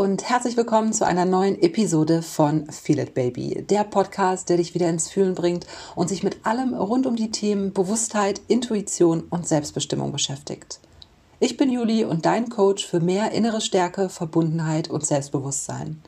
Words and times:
und 0.00 0.30
herzlich 0.30 0.56
willkommen 0.56 0.94
zu 0.94 1.04
einer 1.04 1.26
neuen 1.26 1.60
Episode 1.60 2.22
von 2.22 2.64
Feel 2.70 3.00
It 3.00 3.12
Baby, 3.12 3.66
der 3.68 3.84
Podcast, 3.84 4.48
der 4.48 4.56
dich 4.56 4.72
wieder 4.72 4.88
ins 4.88 5.10
Fühlen 5.10 5.34
bringt 5.34 5.66
und 5.94 6.08
sich 6.08 6.22
mit 6.22 6.46
allem 6.46 6.72
rund 6.72 7.04
um 7.04 7.16
die 7.16 7.30
Themen 7.30 7.74
Bewusstheit, 7.74 8.40
Intuition 8.48 9.24
und 9.28 9.46
Selbstbestimmung 9.46 10.10
beschäftigt. 10.10 10.80
Ich 11.38 11.58
bin 11.58 11.70
Juli 11.70 12.06
und 12.06 12.24
dein 12.24 12.48
Coach 12.48 12.86
für 12.86 13.00
mehr 13.00 13.32
innere 13.32 13.60
Stärke, 13.60 14.08
Verbundenheit 14.08 14.88
und 14.88 15.04
Selbstbewusstsein. 15.04 16.00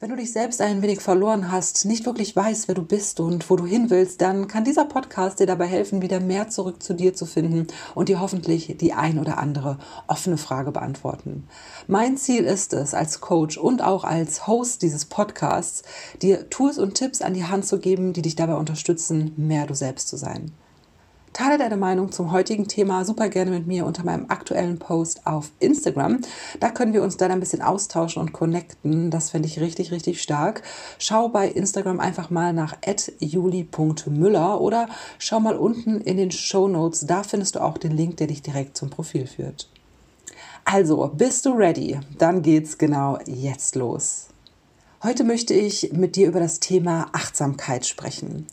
Wenn 0.00 0.10
du 0.10 0.16
dich 0.16 0.32
selbst 0.32 0.60
ein 0.60 0.80
wenig 0.80 1.00
verloren 1.00 1.50
hast, 1.50 1.84
nicht 1.84 2.06
wirklich 2.06 2.36
weißt, 2.36 2.68
wer 2.68 2.76
du 2.76 2.84
bist 2.84 3.18
und 3.18 3.50
wo 3.50 3.56
du 3.56 3.66
hin 3.66 3.90
willst, 3.90 4.20
dann 4.20 4.46
kann 4.46 4.62
dieser 4.62 4.84
Podcast 4.84 5.40
dir 5.40 5.46
dabei 5.46 5.66
helfen, 5.66 6.02
wieder 6.02 6.20
mehr 6.20 6.48
zurück 6.48 6.80
zu 6.80 6.94
dir 6.94 7.14
zu 7.14 7.26
finden 7.26 7.66
und 7.96 8.08
dir 8.08 8.20
hoffentlich 8.20 8.76
die 8.78 8.92
ein 8.92 9.18
oder 9.18 9.38
andere 9.38 9.76
offene 10.06 10.36
Frage 10.36 10.70
beantworten. 10.70 11.48
Mein 11.88 12.16
Ziel 12.16 12.44
ist 12.44 12.74
es, 12.74 12.94
als 12.94 13.20
Coach 13.20 13.58
und 13.58 13.82
auch 13.82 14.04
als 14.04 14.46
Host 14.46 14.82
dieses 14.82 15.04
Podcasts, 15.04 15.82
dir 16.22 16.48
Tools 16.48 16.78
und 16.78 16.94
Tipps 16.94 17.20
an 17.20 17.34
die 17.34 17.46
Hand 17.46 17.66
zu 17.66 17.80
geben, 17.80 18.12
die 18.12 18.22
dich 18.22 18.36
dabei 18.36 18.54
unterstützen, 18.54 19.32
mehr 19.36 19.66
du 19.66 19.74
selbst 19.74 20.06
zu 20.06 20.16
sein. 20.16 20.52
Teile 21.38 21.56
deine 21.56 21.76
Meinung 21.76 22.10
zum 22.10 22.32
heutigen 22.32 22.66
Thema 22.66 23.04
super 23.04 23.28
gerne 23.28 23.52
mit 23.52 23.68
mir 23.68 23.86
unter 23.86 24.02
meinem 24.02 24.24
aktuellen 24.26 24.80
Post 24.80 25.24
auf 25.24 25.52
Instagram. 25.60 26.18
Da 26.58 26.68
können 26.68 26.92
wir 26.92 27.04
uns 27.04 27.16
dann 27.16 27.30
ein 27.30 27.38
bisschen 27.38 27.62
austauschen 27.62 28.20
und 28.20 28.32
connecten. 28.32 29.12
Das 29.12 29.30
finde 29.30 29.46
ich 29.46 29.60
richtig, 29.60 29.92
richtig 29.92 30.20
stark. 30.20 30.62
Schau 30.98 31.28
bei 31.28 31.46
Instagram 31.46 32.00
einfach 32.00 32.30
mal 32.30 32.52
nach 32.52 32.76
juli.müller 33.20 34.60
oder 34.60 34.88
schau 35.20 35.38
mal 35.38 35.54
unten 35.54 36.00
in 36.00 36.16
den 36.16 36.32
Show 36.32 36.66
Notes. 36.66 37.06
Da 37.06 37.22
findest 37.22 37.54
du 37.54 37.62
auch 37.62 37.78
den 37.78 37.96
Link, 37.96 38.16
der 38.16 38.26
dich 38.26 38.42
direkt 38.42 38.76
zum 38.76 38.90
Profil 38.90 39.28
führt. 39.28 39.70
Also, 40.64 41.08
bist 41.16 41.46
du 41.46 41.50
ready? 41.50 42.00
Dann 42.18 42.42
geht's 42.42 42.78
genau 42.78 43.16
jetzt 43.26 43.76
los. 43.76 44.26
Heute 45.04 45.22
möchte 45.22 45.54
ich 45.54 45.92
mit 45.92 46.16
dir 46.16 46.26
über 46.26 46.40
das 46.40 46.58
Thema 46.58 47.06
Achtsamkeit 47.12 47.86
sprechen. 47.86 48.48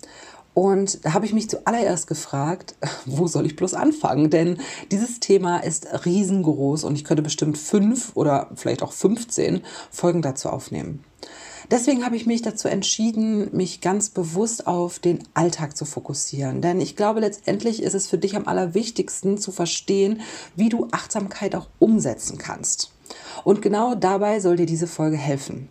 Und 0.55 1.03
da 1.03 1.13
habe 1.13 1.25
ich 1.25 1.33
mich 1.33 1.49
zuallererst 1.49 2.07
gefragt, 2.07 2.75
wo 3.05 3.27
soll 3.27 3.45
ich 3.45 3.57
bloß 3.57 3.75
anfangen? 3.75 4.31
Denn 4.31 4.57
dieses 4.89 5.19
Thema 5.19 5.57
ist 5.57 6.05
riesengroß 6.05 6.85
und 6.85 6.95
ich 6.95 7.03
könnte 7.03 7.21
bestimmt 7.21 7.57
fünf 7.57 8.13
oder 8.15 8.49
vielleicht 8.55 8.81
auch 8.81 8.93
15 8.93 9.61
Folgen 9.91 10.21
dazu 10.21 10.49
aufnehmen. 10.49 11.03
Deswegen 11.71 12.05
habe 12.05 12.15
ich 12.15 12.25
mich 12.25 12.41
dazu 12.41 12.69
entschieden, 12.69 13.49
mich 13.51 13.81
ganz 13.81 14.09
bewusst 14.09 14.65
auf 14.65 14.99
den 14.99 15.19
Alltag 15.33 15.75
zu 15.75 15.83
fokussieren. 15.83 16.61
Denn 16.61 16.79
ich 16.79 16.95
glaube, 16.95 17.19
letztendlich 17.19 17.83
ist 17.83 17.95
es 17.95 18.07
für 18.07 18.17
dich 18.17 18.37
am 18.37 18.47
allerwichtigsten 18.47 19.37
zu 19.37 19.51
verstehen, 19.51 20.21
wie 20.55 20.69
du 20.69 20.87
Achtsamkeit 20.91 21.53
auch 21.55 21.67
umsetzen 21.79 22.37
kannst. 22.37 22.93
Und 23.43 23.61
genau 23.61 23.93
dabei 23.93 24.39
soll 24.39 24.55
dir 24.55 24.67
diese 24.67 24.87
Folge 24.87 25.17
helfen 25.17 25.67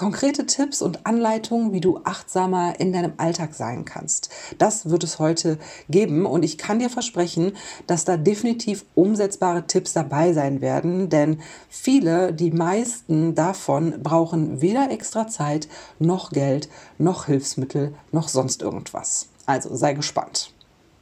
konkrete 0.00 0.46
Tipps 0.46 0.80
und 0.80 1.04
Anleitungen, 1.04 1.74
wie 1.74 1.82
du 1.82 2.00
achtsamer 2.04 2.80
in 2.80 2.90
deinem 2.90 3.12
Alltag 3.18 3.52
sein 3.52 3.84
kannst. 3.84 4.30
Das 4.56 4.88
wird 4.88 5.04
es 5.04 5.18
heute 5.18 5.58
geben 5.90 6.24
und 6.24 6.42
ich 6.42 6.56
kann 6.56 6.78
dir 6.78 6.88
versprechen, 6.88 7.52
dass 7.86 8.06
da 8.06 8.16
definitiv 8.16 8.86
umsetzbare 8.94 9.66
Tipps 9.66 9.92
dabei 9.92 10.32
sein 10.32 10.62
werden, 10.62 11.10
denn 11.10 11.42
viele, 11.68 12.32
die 12.32 12.50
meisten 12.50 13.34
davon 13.34 14.02
brauchen 14.02 14.62
weder 14.62 14.90
extra 14.90 15.28
Zeit 15.28 15.68
noch 15.98 16.30
Geld 16.30 16.70
noch 16.96 17.26
Hilfsmittel 17.26 17.94
noch 18.10 18.28
sonst 18.28 18.62
irgendwas. 18.62 19.28
Also 19.44 19.76
sei 19.76 19.92
gespannt. 19.92 20.54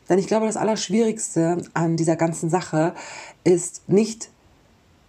Denn 0.09 0.19
ich 0.19 0.27
glaube, 0.27 0.47
das 0.47 0.57
Allerschwierigste 0.57 1.63
an 1.73 1.97
dieser 1.97 2.17
ganzen 2.17 2.51
Sache 2.51 2.95
ist 3.45 3.89
nicht 3.89 4.31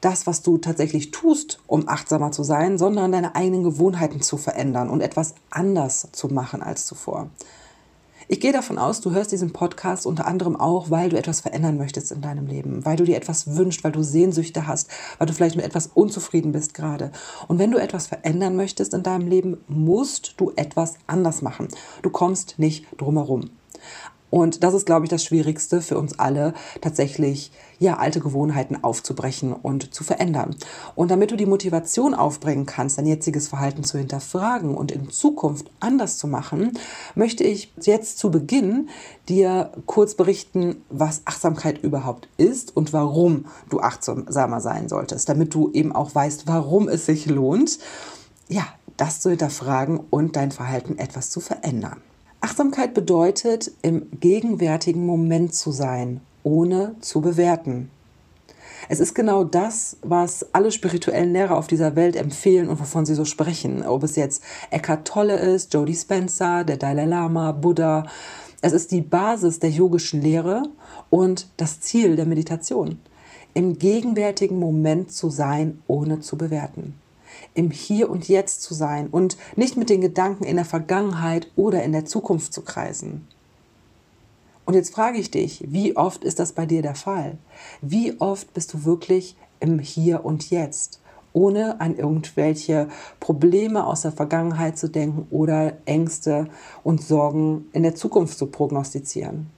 das, 0.02 0.28
was 0.28 0.42
du 0.42 0.58
tatsächlich 0.58 1.12
tust, 1.12 1.60
um 1.68 1.88
achtsamer 1.88 2.32
zu 2.32 2.44
sein, 2.44 2.78
sondern 2.78 3.12
deine 3.12 3.36
eigenen 3.36 3.64
Gewohnheiten 3.64 4.22
zu 4.22 4.38
verändern 4.38 4.90
und 4.90 5.02
etwas 5.02 5.36
anders 5.50 6.08
zu 6.12 6.28
machen 6.28 6.62
als 6.62 6.86
zuvor. 6.86 7.30
Ich 8.32 8.40
gehe 8.40 8.54
davon 8.54 8.78
aus, 8.78 9.02
du 9.02 9.10
hörst 9.10 9.32
diesen 9.32 9.54
Podcast 9.54 10.06
unter 10.06 10.28
anderem 10.28 10.56
auch, 10.56 10.92
weil 10.92 11.10
du 11.10 11.18
etwas 11.18 11.42
verändern 11.42 11.78
möchtest 11.78 12.12
in 12.12 12.22
deinem 12.22 12.46
Leben, 12.46 12.86
weil 12.86 12.96
du 12.96 13.04
dir 13.04 13.18
etwas 13.18 13.56
wünschst, 13.56 13.84
weil 13.84 13.92
du 13.92 14.04
Sehnsüchte 14.04 14.68
hast, 14.68 14.88
weil 15.18 15.26
du 15.26 15.34
vielleicht 15.34 15.56
mit 15.56 15.66
etwas 15.66 15.88
unzufrieden 15.88 16.52
bist 16.52 16.76
gerade. 16.76 17.12
Und 17.48 17.58
wenn 17.58 17.72
du 17.72 17.80
etwas 17.80 18.06
verändern 18.06 18.56
möchtest 18.56 18.94
in 18.94 19.02
deinem 19.02 19.28
Leben, 19.28 19.58
musst 19.68 20.36
du 20.38 20.52
etwas 20.56 20.94
anders 21.08 21.42
machen. 21.42 21.70
Du 22.04 22.12
kommst 22.12 22.60
nicht 22.60 22.86
drumherum. 22.98 23.50
Und 24.30 24.64
das 24.64 24.74
ist, 24.74 24.86
glaube 24.86 25.06
ich, 25.06 25.10
das 25.10 25.24
Schwierigste 25.24 25.82
für 25.82 25.98
uns 25.98 26.20
alle, 26.20 26.54
tatsächlich 26.82 27.52
ja 27.80 27.98
alte 27.98 28.20
Gewohnheiten 28.20 28.84
aufzubrechen 28.84 29.54
und 29.54 29.94
zu 29.94 30.04
verändern. 30.04 30.56
Und 30.96 31.10
damit 31.12 31.32
du 31.32 31.36
die 31.36 31.46
Motivation 31.46 32.14
aufbringen 32.14 32.66
kannst, 32.66 32.98
dein 32.98 33.06
jetziges 33.06 33.48
Verhalten 33.48 33.84
zu 33.84 33.98
hinterfragen 33.98 34.76
und 34.76 34.92
in 34.92 35.10
Zukunft 35.10 35.72
anders 35.80 36.18
zu 36.18 36.28
machen, 36.28 36.78
möchte 37.16 37.44
ich 37.44 37.74
jetzt 37.82 38.20
zu 38.20 38.32
Beginn 38.32 38.90
dir 39.30 39.72
kurz 39.86 40.16
berichten, 40.16 40.84
was 40.90 41.22
Achtsamkeit 41.26 41.82
überhaupt 41.84 42.28
ist 42.38 42.76
und 42.76 42.94
warum 42.94 43.46
du 43.70 43.80
achtsamer 43.80 44.60
sein 44.62 44.90
solltest, 44.90 45.30
damit 45.30 45.54
du 45.54 45.72
eben 45.72 45.94
auch 45.96 46.14
weißt, 46.14 46.48
warum 46.48 46.90
es 46.90 47.06
sich 47.06 47.26
lohnt, 47.26 47.80
ja, 48.48 48.68
das 48.98 49.22
zu 49.22 49.30
hinterfragen 49.30 50.00
und 50.10 50.36
dein 50.36 50.52
Verhalten 50.52 50.98
etwas 50.98 51.30
zu 51.30 51.40
verändern. 51.40 52.02
Achtsamkeit 52.42 52.94
bedeutet, 52.94 53.70
im 53.82 54.08
gegenwärtigen 54.18 55.06
Moment 55.06 55.54
zu 55.54 55.72
sein, 55.72 56.22
ohne 56.44 56.96
zu 57.02 57.20
bewerten. 57.20 57.92
Es 58.88 59.02
ist 59.02 59.14
genau 59.14 59.44
das, 59.44 59.98
was 60.04 60.46
alle 60.54 60.72
spirituellen 60.72 61.34
Lehrer 61.34 61.58
auf 61.58 61.68
dieser 61.68 61.98
Welt 61.98 62.16
empfehlen 62.16 62.70
und 62.70 62.80
wovon 62.80 63.06
sie 63.06 63.14
so 63.14 63.26
sprechen. 63.26 63.86
Ob 63.86 64.04
es 64.04 64.16
jetzt 64.16 64.42
Eckhart 64.72 65.06
Tolle 65.06 65.38
ist, 65.38 65.74
Jodie 65.74 65.96
Spencer, 65.96 66.64
der 66.64 66.78
Dalai 66.78 67.06
Lama, 67.06 67.52
Buddha. 67.52 68.06
Es 68.62 68.72
ist 68.72 68.92
die 68.92 69.02
Basis 69.02 69.60
der 69.60 69.72
yogischen 69.72 70.22
Lehre 70.22 70.64
und 71.10 71.50
das 71.58 71.82
Ziel 71.82 72.16
der 72.16 72.26
Meditation. 72.26 73.00
Im 73.54 73.78
gegenwärtigen 73.78 74.60
Moment 74.60 75.12
zu 75.12 75.30
sein, 75.30 75.82
ohne 75.88 76.22
zu 76.22 76.38
bewerten 76.38 76.94
im 77.54 77.72
Hier 77.72 78.10
und 78.10 78.28
Jetzt 78.28 78.62
zu 78.62 78.74
sein 78.74 79.08
und 79.08 79.38
nicht 79.56 79.78
mit 79.78 79.90
den 79.90 80.02
Gedanken 80.02 80.44
in 80.44 80.56
der 80.56 80.66
Vergangenheit 80.66 81.52
oder 81.56 81.84
in 81.84 81.92
der 81.92 82.06
Zukunft 82.06 82.54
zu 82.54 82.62
kreisen. 82.62 83.28
Und 84.66 84.76
jetzt 84.76 84.94
frage 84.94 85.18
ich 85.18 85.32
dich, 85.32 85.64
wie 85.68 85.98
oft 85.98 86.24
ist 86.24 86.38
das 86.38 86.54
bei 86.54 86.68
dir 86.68 86.84
der 86.84 86.94
Fall? 86.94 87.40
Wie 87.82 88.20
oft 88.22 88.54
bist 88.54 88.74
du 88.74 88.86
wirklich 88.86 89.36
im 89.60 89.80
Hier 89.80 90.24
und 90.24 90.52
Jetzt, 90.52 91.02
ohne 91.34 91.82
an 91.82 91.96
irgendwelche 91.98 92.88
Probleme 93.20 93.86
aus 93.86 94.02
der 94.02 94.12
Vergangenheit 94.12 94.78
zu 94.78 94.88
denken 94.88 95.26
oder 95.32 95.74
Ängste 95.86 96.50
und 96.84 97.02
Sorgen 97.02 97.66
in 97.74 97.82
der 97.82 97.96
Zukunft 97.96 98.38
zu 98.38 98.46
prognostizieren? 98.46 99.50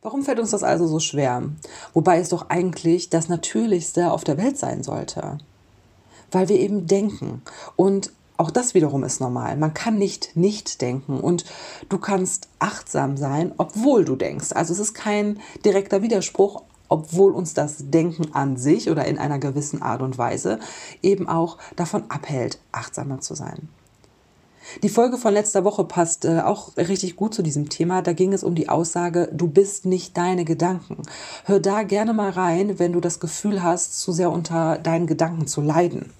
Warum 0.00 0.22
fällt 0.22 0.38
uns 0.38 0.52
das 0.52 0.62
also 0.62 0.86
so 0.86 1.00
schwer? 1.00 1.42
Wobei 1.92 2.20
es 2.20 2.28
doch 2.28 2.48
eigentlich 2.48 3.10
das 3.10 3.28
Natürlichste 3.28 4.12
auf 4.12 4.22
der 4.22 4.38
Welt 4.38 4.56
sein 4.58 4.84
sollte 4.84 5.38
weil 6.30 6.48
wir 6.48 6.58
eben 6.58 6.86
denken. 6.86 7.42
Und 7.76 8.12
auch 8.36 8.50
das 8.50 8.74
wiederum 8.74 9.04
ist 9.04 9.20
normal. 9.20 9.56
Man 9.56 9.74
kann 9.74 9.96
nicht 9.96 10.36
nicht 10.36 10.80
denken 10.82 11.20
und 11.20 11.44
du 11.88 11.98
kannst 11.98 12.48
achtsam 12.58 13.16
sein, 13.16 13.52
obwohl 13.56 14.04
du 14.04 14.16
denkst. 14.16 14.52
Also 14.52 14.72
es 14.72 14.78
ist 14.78 14.94
kein 14.94 15.40
direkter 15.64 16.02
Widerspruch, 16.02 16.62
obwohl 16.88 17.32
uns 17.32 17.54
das 17.54 17.76
Denken 17.90 18.34
an 18.34 18.56
sich 18.56 18.90
oder 18.90 19.06
in 19.06 19.18
einer 19.18 19.38
gewissen 19.38 19.82
Art 19.82 20.02
und 20.02 20.18
Weise 20.18 20.60
eben 21.02 21.28
auch 21.28 21.58
davon 21.76 22.04
abhält, 22.10 22.58
achtsamer 22.72 23.20
zu 23.20 23.34
sein. 23.34 23.68
Die 24.82 24.88
Folge 24.88 25.16
von 25.16 25.32
letzter 25.32 25.64
Woche 25.64 25.84
passt 25.84 26.24
äh, 26.24 26.40
auch 26.40 26.76
richtig 26.76 27.16
gut 27.16 27.34
zu 27.34 27.42
diesem 27.42 27.68
Thema. 27.68 28.02
Da 28.02 28.12
ging 28.12 28.32
es 28.32 28.44
um 28.44 28.54
die 28.54 28.68
Aussage, 28.68 29.28
du 29.32 29.48
bist 29.48 29.86
nicht 29.86 30.16
deine 30.16 30.44
Gedanken. 30.44 31.02
Hör 31.44 31.60
da 31.60 31.82
gerne 31.82 32.12
mal 32.12 32.30
rein, 32.30 32.78
wenn 32.78 32.92
du 32.92 33.00
das 33.00 33.20
Gefühl 33.20 33.62
hast, 33.62 34.00
zu 34.00 34.12
sehr 34.12 34.30
unter 34.30 34.78
deinen 34.78 35.06
Gedanken 35.06 35.46
zu 35.46 35.60
leiden. 35.60 36.12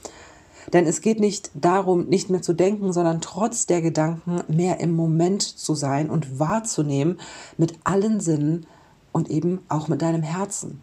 Denn 0.72 0.87
es 0.87 1.00
geht 1.00 1.20
nicht 1.20 1.50
darum, 1.54 2.06
nicht 2.06 2.31
mehr 2.31 2.43
zu 2.43 2.52
denken, 2.52 2.93
sondern 2.93 3.20
trotz 3.20 3.66
der 3.66 3.82
Gedanken 3.82 4.43
mehr 4.48 4.81
im 4.81 4.94
Moment 4.94 5.43
zu 5.43 5.75
sein 5.75 6.10
und 6.10 6.38
wahrzunehmen 6.38 7.20
mit 7.56 7.75
allen 7.84 8.20
Sinnen 8.20 8.66
und 9.12 9.31
eben 9.31 9.60
auch 9.69 9.88
mit 9.88 10.02
deinem 10.02 10.22
Herzen. 10.22 10.82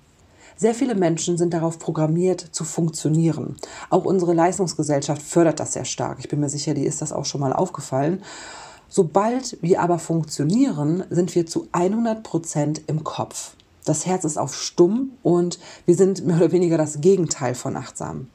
Sehr 0.56 0.76
viele 0.76 0.96
Menschen 0.96 1.38
sind 1.38 1.54
darauf 1.54 1.80
programmiert 1.80 2.42
zu 2.52 2.64
funktionieren. 2.64 3.56
Auch 3.90 4.06
unsere 4.06 4.34
Leistungsgesellschaft 4.34 5.22
fördert 5.22 5.60
das 5.60 5.74
sehr 5.74 5.86
stark. 5.86 6.20
Ich 6.20 6.30
bin 6.30 6.40
mir 6.40 6.50
sicher, 6.50 6.74
die 6.74 6.86
ist 6.86 7.02
das 7.02 7.12
auch 7.12 7.26
schon 7.26 7.42
mal 7.42 7.54
aufgefallen. 7.54 8.22
Sobald 8.90 9.58
wir 9.62 9.82
aber 9.82 9.98
funktionieren, 9.98 11.04
sind 11.10 11.34
wir 11.34 11.48
zu 11.48 11.68
100 11.72 12.22
Prozent 12.22 12.82
im 12.88 13.04
Kopf. 13.04 13.56
Das 13.86 14.06
Herz 14.06 14.24
ist 14.24 14.38
auf 14.38 14.56
stumm 14.56 15.12
und 15.24 15.60
wir 15.86 15.96
sind 15.96 16.26
mehr 16.26 16.38
oder 16.38 16.52
weniger 16.52 16.78
das 16.78 17.02
Gegenteil 17.02 17.56
von 17.56 17.76
achtsam. 17.76 18.28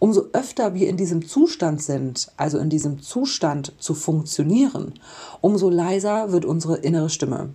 Umso 0.00 0.24
öfter 0.32 0.72
wir 0.72 0.88
in 0.88 0.96
diesem 0.96 1.28
Zustand 1.28 1.82
sind, 1.82 2.32
also 2.38 2.58
in 2.58 2.70
diesem 2.70 3.02
Zustand 3.02 3.74
zu 3.78 3.94
funktionieren, 3.94 4.94
umso 5.42 5.68
leiser 5.68 6.32
wird 6.32 6.46
unsere 6.46 6.78
innere 6.78 7.10
Stimme. 7.10 7.50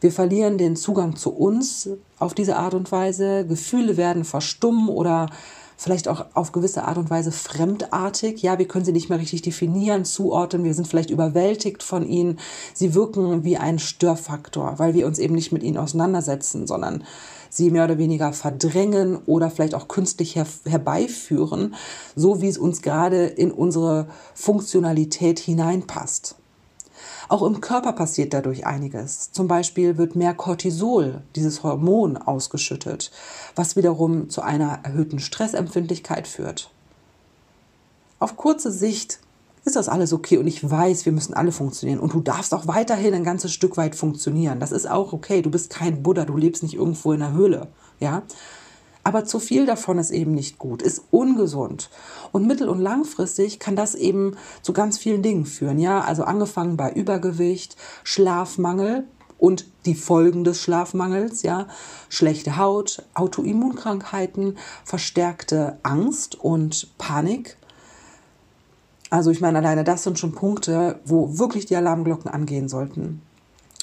Wir 0.00 0.10
verlieren 0.10 0.56
den 0.56 0.76
Zugang 0.76 1.14
zu 1.14 1.30
uns 1.30 1.90
auf 2.18 2.32
diese 2.32 2.56
Art 2.56 2.72
und 2.72 2.90
Weise, 2.90 3.46
Gefühle 3.46 3.98
werden 3.98 4.24
verstummen 4.24 4.88
oder 4.88 5.28
vielleicht 5.76 6.08
auch 6.08 6.26
auf 6.34 6.52
gewisse 6.52 6.84
Art 6.84 6.98
und 6.98 7.10
Weise 7.10 7.32
fremdartig. 7.32 8.42
Ja, 8.42 8.58
wir 8.58 8.68
können 8.68 8.84
sie 8.84 8.92
nicht 8.92 9.08
mehr 9.08 9.18
richtig 9.18 9.42
definieren, 9.42 10.04
zuordnen. 10.04 10.64
Wir 10.64 10.74
sind 10.74 10.86
vielleicht 10.86 11.10
überwältigt 11.10 11.82
von 11.82 12.06
ihnen. 12.06 12.38
Sie 12.74 12.94
wirken 12.94 13.44
wie 13.44 13.56
ein 13.56 13.78
Störfaktor, 13.78 14.78
weil 14.78 14.94
wir 14.94 15.06
uns 15.06 15.18
eben 15.18 15.34
nicht 15.34 15.52
mit 15.52 15.62
ihnen 15.62 15.78
auseinandersetzen, 15.78 16.66
sondern 16.66 17.04
sie 17.50 17.70
mehr 17.70 17.84
oder 17.84 17.98
weniger 17.98 18.32
verdrängen 18.32 19.18
oder 19.26 19.50
vielleicht 19.50 19.74
auch 19.74 19.88
künstlich 19.88 20.36
her 20.36 20.46
herbeiführen, 20.64 21.74
so 22.16 22.40
wie 22.40 22.48
es 22.48 22.56
uns 22.56 22.80
gerade 22.80 23.26
in 23.26 23.50
unsere 23.50 24.06
Funktionalität 24.34 25.38
hineinpasst. 25.38 26.36
Auch 27.28 27.42
im 27.42 27.60
Körper 27.60 27.92
passiert 27.92 28.34
dadurch 28.34 28.66
einiges. 28.66 29.30
Zum 29.30 29.46
Beispiel 29.46 29.98
wird 29.98 30.16
mehr 30.16 30.34
Cortisol, 30.34 31.22
dieses 31.36 31.62
Hormon, 31.62 32.16
ausgeschüttet, 32.16 33.12
was 33.54 33.76
wiederum 33.76 34.30
zu 34.30 34.42
einer 34.42 34.80
erhöhten 34.82 35.18
Stressempfindlichkeit 35.20 36.26
führt. 36.26 36.70
Auf 38.18 38.36
kurze 38.36 38.72
Sicht 38.72 39.20
ist 39.64 39.76
das 39.76 39.88
alles 39.88 40.12
okay 40.12 40.38
und 40.38 40.46
ich 40.46 40.68
weiß, 40.68 41.04
wir 41.04 41.12
müssen 41.12 41.34
alle 41.34 41.52
funktionieren 41.52 42.00
und 42.00 42.14
du 42.14 42.20
darfst 42.20 42.54
auch 42.54 42.66
weiterhin 42.66 43.14
ein 43.14 43.24
ganzes 43.24 43.52
Stück 43.52 43.76
weit 43.76 43.94
funktionieren. 43.94 44.60
Das 44.60 44.72
ist 44.72 44.90
auch 44.90 45.12
okay. 45.12 45.42
Du 45.42 45.50
bist 45.50 45.70
kein 45.70 46.02
Buddha, 46.02 46.24
du 46.24 46.36
lebst 46.36 46.62
nicht 46.62 46.74
irgendwo 46.74 47.12
in 47.12 47.20
der 47.20 47.32
Höhle, 47.32 47.68
ja? 47.98 48.22
Aber 49.02 49.24
zu 49.24 49.40
viel 49.40 49.64
davon 49.64 49.98
ist 49.98 50.10
eben 50.10 50.32
nicht 50.32 50.58
gut, 50.58 50.82
ist 50.82 51.04
ungesund. 51.10 51.88
Und 52.32 52.46
mittel- 52.46 52.68
und 52.68 52.80
langfristig 52.80 53.58
kann 53.58 53.74
das 53.74 53.94
eben 53.94 54.36
zu 54.62 54.74
ganz 54.74 54.98
vielen 54.98 55.22
Dingen 55.22 55.46
führen. 55.46 55.78
Ja, 55.78 56.02
also 56.02 56.24
angefangen 56.24 56.76
bei 56.76 56.92
Übergewicht, 56.92 57.76
Schlafmangel 58.04 59.04
und 59.38 59.64
die 59.86 59.94
Folgen 59.94 60.44
des 60.44 60.60
Schlafmangels, 60.60 61.42
ja, 61.42 61.66
schlechte 62.10 62.58
Haut, 62.58 63.02
Autoimmunkrankheiten, 63.14 64.58
verstärkte 64.84 65.78
Angst 65.82 66.38
und 66.38 66.96
Panik. 66.98 67.56
Also 69.10 69.30
ich 69.30 69.40
meine, 69.40 69.58
alleine 69.58 69.84
das 69.84 70.04
sind 70.04 70.18
schon 70.18 70.32
Punkte, 70.32 71.00
wo 71.04 71.38
wirklich 71.38 71.66
die 71.66 71.76
Alarmglocken 71.76 72.30
angehen 72.30 72.68
sollten. 72.68 73.22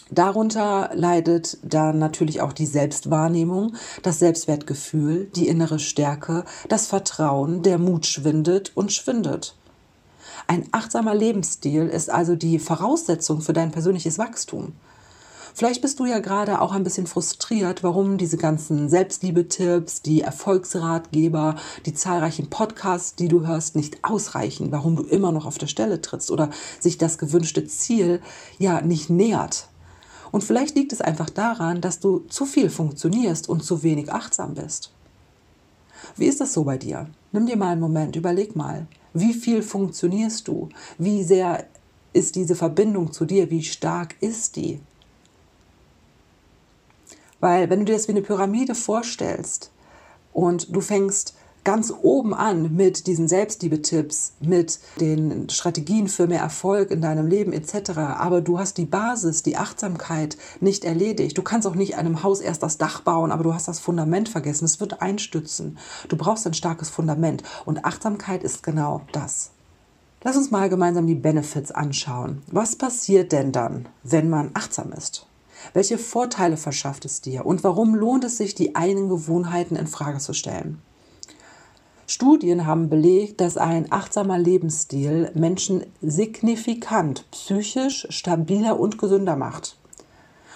Darunter 0.10 0.92
leidet 0.94 1.58
dann 1.64 2.00
natürlich 2.00 2.40
auch 2.40 2.54
die 2.54 2.66
Selbstwahrnehmung, 2.66 3.76
das 4.04 4.20
Selbstwertgefühl, 4.20 5.26
die 5.36 5.50
innere 5.50 5.80
Stärke, 5.80 6.46
das 6.70 6.88
Vertrauen, 6.88 7.62
der 7.62 7.78
Mut 7.78 8.06
schwindet 8.06 8.72
und 8.76 8.94
schwindet. 8.94 9.56
Ein 10.48 10.66
achtsamer 10.72 11.14
Lebensstil 11.14 11.88
ist 11.88 12.10
also 12.10 12.36
die 12.38 12.58
Voraussetzung 12.58 13.42
für 13.42 13.52
dein 13.52 13.72
persönliches 13.72 14.18
Wachstum. 14.18 14.74
Vielleicht 15.58 15.82
bist 15.82 16.00
du 16.00 16.06
ja 16.06 16.20
gerade 16.20 16.62
auch 16.62 16.72
ein 16.72 16.84
bisschen 16.84 17.08
frustriert, 17.08 17.82
warum 17.82 18.20
diese 18.20 18.38
ganzen 18.38 18.90
Selbstliebe-Tipps, 18.90 20.04
die 20.04 20.22
Erfolgsratgeber, 20.22 21.56
die 21.88 21.96
zahlreichen 21.96 22.48
Podcasts, 22.52 23.16
die 23.16 23.28
du 23.28 23.48
hörst, 23.48 23.76
nicht 23.76 24.04
ausreichen, 24.04 24.72
warum 24.72 24.96
du 24.96 25.02
immer 25.02 25.32
noch 25.32 25.48
auf 25.48 25.58
der 25.58 25.66
Stelle 25.66 26.00
trittst 26.00 26.30
oder 26.30 26.52
sich 26.80 27.00
das 27.00 27.18
gewünschte 27.18 27.66
Ziel 27.66 28.22
ja 28.60 28.82
nicht 28.82 29.10
nähert. 29.10 29.68
Und 30.32 30.44
vielleicht 30.44 30.76
liegt 30.76 30.94
es 30.94 31.02
einfach 31.02 31.32
daran, 31.32 31.82
dass 31.82 32.00
du 32.00 32.20
zu 32.30 32.46
viel 32.46 32.70
funktionierst 32.70 33.50
und 33.50 33.64
zu 33.64 33.82
wenig 33.82 34.14
achtsam 34.14 34.54
bist. 34.54 34.92
Wie 36.16 36.28
ist 36.28 36.40
das 36.40 36.54
so 36.54 36.66
bei 36.66 36.78
dir? 36.78 37.10
Nimm 37.32 37.48
dir 37.48 37.58
mal 37.58 37.72
einen 37.72 37.82
Moment, 37.82 38.16
überleg 38.16 38.56
mal, 38.56 38.86
wie 39.16 39.34
viel 39.34 39.64
funktionierst 39.64 40.48
du? 40.48 40.70
Wie 41.00 41.24
sehr 41.24 41.66
ist 42.14 42.36
diese 42.36 42.54
Verbindung 42.54 43.12
zu 43.12 43.26
dir? 43.26 43.50
Wie 43.50 43.64
stark 43.64 44.18
ist 44.22 44.56
die? 44.56 44.82
Weil 47.40 47.70
wenn 47.70 47.80
du 47.80 47.86
dir 47.86 47.94
das 47.94 48.08
wie 48.08 48.14
eine 48.14 48.22
Pyramide 48.22 48.76
vorstellst 48.76 49.72
und 50.34 50.76
du 50.76 50.82
fängst 50.82 51.36
ganz 51.68 51.94
oben 52.02 52.34
an 52.34 52.78
mit 52.78 53.08
diesen 53.08 53.28
Selbstliebe-Tipps, 53.28 54.36
mit 54.40 54.80
den 55.02 55.50
Strategien 55.50 56.08
für 56.08 56.26
mehr 56.26 56.40
Erfolg 56.40 56.92
in 56.92 57.02
deinem 57.02 57.28
Leben 57.28 57.52
etc. 57.52 57.98
Aber 57.98 58.40
du 58.40 58.58
hast 58.58 58.78
die 58.78 58.86
Basis, 58.86 59.44
die 59.44 59.58
Achtsamkeit 59.58 60.38
nicht 60.62 60.86
erledigt. 60.86 61.38
Du 61.38 61.42
kannst 61.42 61.68
auch 61.68 61.76
nicht 61.76 61.98
einem 61.98 62.24
Haus 62.24 62.40
erst 62.40 62.64
das 62.64 62.78
Dach 62.78 63.02
bauen, 63.02 63.34
aber 63.34 63.44
du 63.44 63.54
hast 63.54 63.68
das 63.68 63.82
Fundament 63.82 64.30
vergessen. 64.30 64.64
Es 64.64 64.80
wird 64.80 65.02
einstützen. 65.02 65.78
Du 66.08 66.16
brauchst 66.16 66.48
ein 66.48 66.54
starkes 66.54 66.90
Fundament. 66.90 67.44
Und 67.66 67.84
Achtsamkeit 67.84 68.46
ist 68.46 68.64
genau 68.64 69.02
das. 69.12 69.52
Lass 70.24 70.38
uns 70.38 70.52
mal 70.52 70.70
gemeinsam 70.70 71.06
die 71.06 71.16
Benefits 71.16 71.72
anschauen. 71.72 72.44
Was 72.50 72.78
passiert 72.78 73.34
denn 73.34 73.52
dann, 73.52 73.90
wenn 74.04 74.30
man 74.30 74.52
achtsam 74.54 74.94
ist? 74.94 75.27
Welche 75.74 75.98
Vorteile 75.98 76.58
verschafft 76.58 77.06
es 77.06 77.22
dir 77.22 77.46
und 77.46 77.64
warum 77.64 77.96
lohnt 77.96 78.24
es 78.24 78.38
sich, 78.38 78.56
die 78.56 78.76
eigenen 78.76 79.10
Gewohnheiten 79.10 79.76
in 79.76 79.88
Frage 79.88 80.20
zu 80.20 80.34
stellen? 80.34 80.82
Studien 82.10 82.66
haben 82.66 82.90
belegt, 82.90 83.42
dass 83.42 83.58
ein 83.58 83.92
achtsamer 83.92 84.40
Lebensstil 84.40 85.30
Menschen 85.34 85.86
signifikant 86.02 87.30
psychisch 87.32 88.08
stabiler 88.10 88.80
und 88.80 88.98
gesünder 88.98 89.36
macht. 89.36 89.78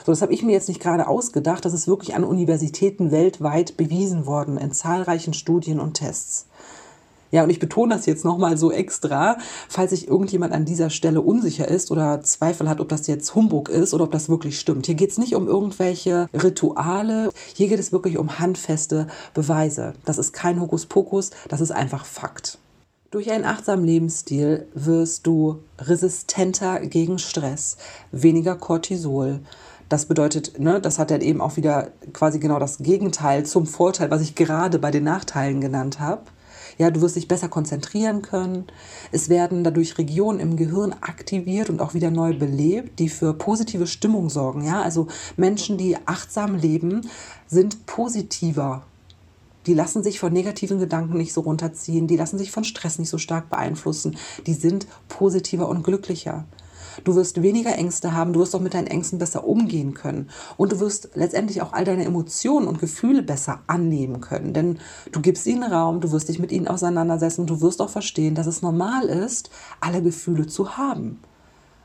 So, 0.06 0.14
das 0.14 0.22
habe 0.22 0.34
ich 0.34 0.44
mir 0.44 0.54
jetzt 0.54 0.70
nicht 0.70 0.80
gerade 0.80 1.08
ausgedacht, 1.08 1.66
das 1.66 1.74
ist 1.74 1.88
wirklich 1.88 2.16
an 2.16 2.24
Universitäten 2.24 3.12
weltweit 3.12 3.78
bewiesen 3.78 4.26
worden 4.26 4.58
in 4.58 4.72
zahlreichen 4.72 5.34
Studien 5.34 5.80
und 5.80 5.96
Tests. 5.96 6.48
Ja, 7.32 7.44
und 7.44 7.50
ich 7.50 7.60
betone 7.60 7.96
das 7.96 8.06
jetzt 8.06 8.26
nochmal 8.26 8.58
so 8.58 8.72
extra, 8.72 9.38
falls 9.70 9.92
sich 9.92 10.08
irgendjemand 10.08 10.54
an 10.54 10.66
dieser 10.66 10.90
Stelle 10.90 11.22
unsicher 11.22 11.68
ist 11.68 11.90
oder 11.90 12.22
Zweifel 12.22 12.68
hat, 12.68 12.82
ob 12.82 12.90
das 12.90 13.08
jetzt 13.08 13.34
Humbug 13.34 13.70
ist 13.70 13.94
oder 13.94 14.04
ob 14.04 14.12
das 14.12 14.30
wirklich 14.30 14.60
stimmt. 14.60 14.86
Hier 14.86 14.96
geht 14.96 15.12
es 15.12 15.18
nicht 15.18 15.36
um 15.36 15.48
irgendwelche 15.48 16.28
Rituale, 16.34 17.30
hier 17.56 17.70
geht 17.70 17.80
es 17.80 17.94
wirklich 17.94 18.18
um 18.18 18.40
handfeste 18.40 19.08
Beweise. 19.34 19.94
Das 20.06 20.18
ist 20.18 20.34
kein 20.34 20.60
Hokuspokus, 20.60 21.32
das 21.48 21.62
ist 21.62 21.72
einfach 21.72 22.06
Fakt. 22.06 22.58
Durch 23.12 23.30
einen 23.30 23.44
achtsamen 23.44 23.84
Lebensstil 23.84 24.68
wirst 24.74 25.28
du 25.28 25.60
resistenter 25.80 26.80
gegen 26.80 27.20
Stress, 27.20 27.78
weniger 28.12 28.56
Cortisol. 28.56 29.42
Das 29.90 30.06
bedeutet, 30.06 30.60
ne, 30.60 30.80
das 30.80 30.98
hat 30.98 31.12
dann 31.12 31.20
eben 31.20 31.42
auch 31.42 31.58
wieder 31.58 31.90
quasi 32.14 32.40
genau 32.40 32.60
das 32.60 32.78
Gegenteil 32.78 33.46
zum 33.46 33.66
Vorteil, 33.66 34.10
was 34.10 34.22
ich 34.22 34.36
gerade 34.36 34.80
bei 34.80 34.92
den 34.92 35.04
Nachteilen 35.04 35.60
genannt 35.60 36.00
habe. 36.00 36.22
Ja, 36.78 36.92
du 36.92 37.02
wirst 37.02 37.16
dich 37.16 37.28
besser 37.28 37.50
konzentrieren 37.50 38.22
können. 38.22 38.66
Es 39.12 39.30
werden 39.30 39.64
dadurch 39.64 39.98
Regionen 39.98 40.40
im 40.40 40.56
Gehirn 40.56 40.94
aktiviert 41.02 41.70
und 41.70 41.82
auch 41.82 41.94
wieder 41.94 42.12
neu 42.12 42.34
belebt, 42.34 43.00
die 43.00 43.10
für 43.10 43.34
positive 43.34 43.88
Stimmung 43.88 44.30
sorgen. 44.30 44.66
Ja, 44.66 44.82
also 44.82 45.08
Menschen, 45.38 45.78
die 45.78 45.98
achtsam 46.06 46.56
leben, 46.56 47.02
sind 47.48 47.86
positiver. 47.86 48.84
Die 49.68 49.74
lassen 49.74 50.02
sich 50.02 50.20
von 50.20 50.34
negativen 50.34 50.80
Gedanken 50.80 51.18
nicht 51.18 51.34
so 51.34 51.42
runterziehen, 51.42 52.08
die 52.08 52.18
lassen 52.18 52.38
sich 52.38 52.52
von 52.52 52.64
Stress 52.64 52.98
nicht 52.98 53.10
so 53.10 53.20
stark 53.20 53.50
beeinflussen, 53.50 54.18
die 54.48 54.56
sind 54.56 54.88
positiver 55.08 55.70
und 55.70 55.84
glücklicher. 55.84 56.46
Du 57.04 57.16
wirst 57.16 57.42
weniger 57.42 57.76
Ängste 57.76 58.14
haben, 58.14 58.34
du 58.34 58.40
wirst 58.40 58.56
auch 58.56 58.60
mit 58.60 58.74
deinen 58.74 58.88
Ängsten 58.88 59.20
besser 59.20 59.46
umgehen 59.46 59.94
können. 59.94 60.30
Und 60.58 60.72
du 60.72 60.80
wirst 60.80 61.10
letztendlich 61.14 61.62
auch 61.62 61.74
all 61.74 61.86
deine 61.86 62.06
Emotionen 62.06 62.68
und 62.68 62.80
Gefühle 62.80 63.24
besser 63.24 63.62
annehmen 63.68 64.22
können. 64.22 64.54
Denn 64.54 64.80
du 65.12 65.22
gibst 65.22 65.46
ihnen 65.48 65.64
Raum, 65.64 66.02
du 66.02 66.12
wirst 66.12 66.30
dich 66.30 66.40
mit 66.40 66.52
ihnen 66.52 66.68
auseinandersetzen 66.68 67.42
und 67.42 67.50
du 67.50 67.62
wirst 67.62 67.82
auch 67.82 67.90
verstehen, 67.90 68.36
dass 68.36 68.48
es 68.48 68.62
normal 68.62 69.06
ist, 69.06 69.50
alle 69.80 70.02
Gefühle 70.02 70.48
zu 70.48 70.78
haben. 70.78 71.20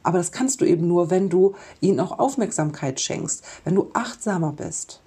Aber 0.02 0.18
das 0.18 0.30
kannst 0.30 0.60
du 0.60 0.64
eben 0.64 0.86
nur, 0.86 1.10
wenn 1.10 1.28
du 1.28 1.54
ihnen 1.80 1.98
auch 1.98 2.18
Aufmerksamkeit 2.18 3.00
schenkst, 3.00 3.44
wenn 3.64 3.74
du 3.74 3.90
achtsamer 3.92 4.52
bist. 4.52 5.00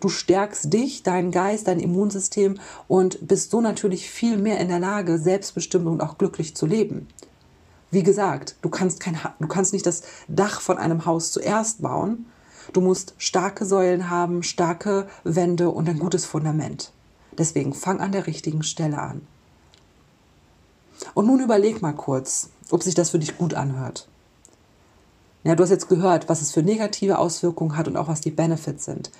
Du 0.00 0.08
stärkst 0.08 0.72
dich, 0.72 1.02
deinen 1.02 1.30
Geist, 1.30 1.68
dein 1.68 1.80
Immunsystem 1.80 2.58
und 2.88 3.26
bist 3.26 3.50
so 3.50 3.60
natürlich 3.60 4.08
viel 4.08 4.36
mehr 4.36 4.58
in 4.60 4.68
der 4.68 4.78
Lage, 4.78 5.18
selbstbestimmt 5.18 5.86
und 5.86 6.00
auch 6.00 6.18
glücklich 6.18 6.54
zu 6.54 6.66
leben. 6.66 7.08
Wie 7.94 8.02
gesagt, 8.02 8.56
du 8.60 8.70
kannst, 8.70 8.98
kein, 8.98 9.16
du 9.38 9.46
kannst 9.46 9.72
nicht 9.72 9.86
das 9.86 10.02
Dach 10.26 10.60
von 10.60 10.78
einem 10.78 11.06
Haus 11.06 11.30
zuerst 11.30 11.80
bauen. 11.80 12.26
Du 12.72 12.80
musst 12.80 13.14
starke 13.18 13.64
Säulen 13.64 14.10
haben, 14.10 14.42
starke 14.42 15.06
Wände 15.22 15.70
und 15.70 15.88
ein 15.88 16.00
gutes 16.00 16.24
Fundament. 16.24 16.90
Deswegen 17.38 17.72
fang 17.72 18.00
an 18.00 18.10
der 18.10 18.26
richtigen 18.26 18.64
Stelle 18.64 18.98
an. 18.98 19.24
Und 21.14 21.26
nun 21.26 21.38
überleg 21.38 21.82
mal 21.82 21.92
kurz, 21.92 22.48
ob 22.70 22.82
sich 22.82 22.96
das 22.96 23.10
für 23.10 23.20
dich 23.20 23.38
gut 23.38 23.54
anhört. 23.54 24.08
Ja, 25.44 25.54
du 25.54 25.62
hast 25.62 25.70
jetzt 25.70 25.88
gehört, 25.88 26.28
was 26.28 26.42
es 26.42 26.50
für 26.50 26.64
negative 26.64 27.18
Auswirkungen 27.18 27.76
hat 27.76 27.86
und 27.86 27.96
auch 27.96 28.08
was 28.08 28.20
die 28.20 28.32
Benefits 28.32 28.86
sind. 28.86 29.12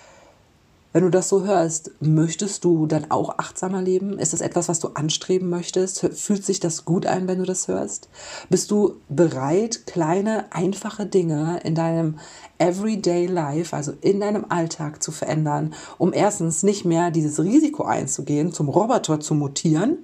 Wenn 0.95 1.03
du 1.03 1.11
das 1.11 1.29
so 1.29 1.43
hörst, 1.43 1.91
möchtest 1.99 2.63
du 2.63 2.87
dann 2.87 3.11
auch 3.11 3.39
achtsamer 3.39 3.83
leben? 3.83 4.17
Ist 4.21 4.33
das 4.33 4.41
etwas, 4.41 4.69
was 4.69 4.79
du 4.79 4.91
anstreben 4.95 5.51
möchtest? 5.51 6.07
Fühlt 6.15 6.47
sich 6.47 6.61
das 6.61 6.85
gut 6.85 7.05
ein, 7.05 7.27
wenn 7.27 7.41
du 7.41 7.45
das 7.45 7.67
hörst? 7.67 8.09
Bist 8.49 8.71
du 8.71 9.01
bereit, 9.09 9.89
kleine, 9.89 10.45
einfache 10.53 11.05
Dinge 11.05 11.59
in 11.65 11.75
deinem 11.75 12.21
Everyday 12.59 13.27
Life, 13.27 13.75
also 13.75 13.93
in 14.03 14.21
deinem 14.21 14.47
Alltag 14.51 15.03
zu 15.03 15.11
verändern, 15.11 15.75
um 15.99 16.13
erstens 16.13 16.63
nicht 16.63 16.85
mehr 16.85 17.11
dieses 17.11 17.41
Risiko 17.41 17.83
einzugehen, 17.83 18.53
zum 18.53 18.69
Roboter 18.69 19.19
zu 19.19 19.35
mutieren 19.35 19.99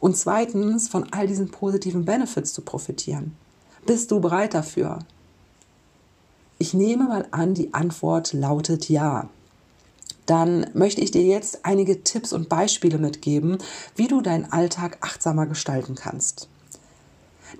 und 0.00 0.16
zweitens 0.16 0.88
von 0.88 1.12
all 1.12 1.26
diesen 1.26 1.50
positiven 1.50 2.06
Benefits 2.06 2.54
zu 2.54 2.62
profitieren? 2.62 3.36
Bist 3.84 4.10
du 4.10 4.18
bereit 4.18 4.54
dafür? 4.54 5.00
Ich 6.56 6.72
nehme 6.72 7.04
mal 7.04 7.26
an, 7.32 7.52
die 7.52 7.74
Antwort 7.74 8.32
lautet 8.32 8.88
ja. 8.88 9.28
Dann 10.26 10.66
möchte 10.74 11.00
ich 11.00 11.10
dir 11.10 11.22
jetzt 11.22 11.64
einige 11.64 12.04
Tipps 12.04 12.32
und 12.32 12.48
Beispiele 12.48 12.98
mitgeben, 12.98 13.58
wie 13.96 14.08
du 14.08 14.20
deinen 14.20 14.50
Alltag 14.52 14.98
achtsamer 15.00 15.46
gestalten 15.46 15.94
kannst. 15.94 16.48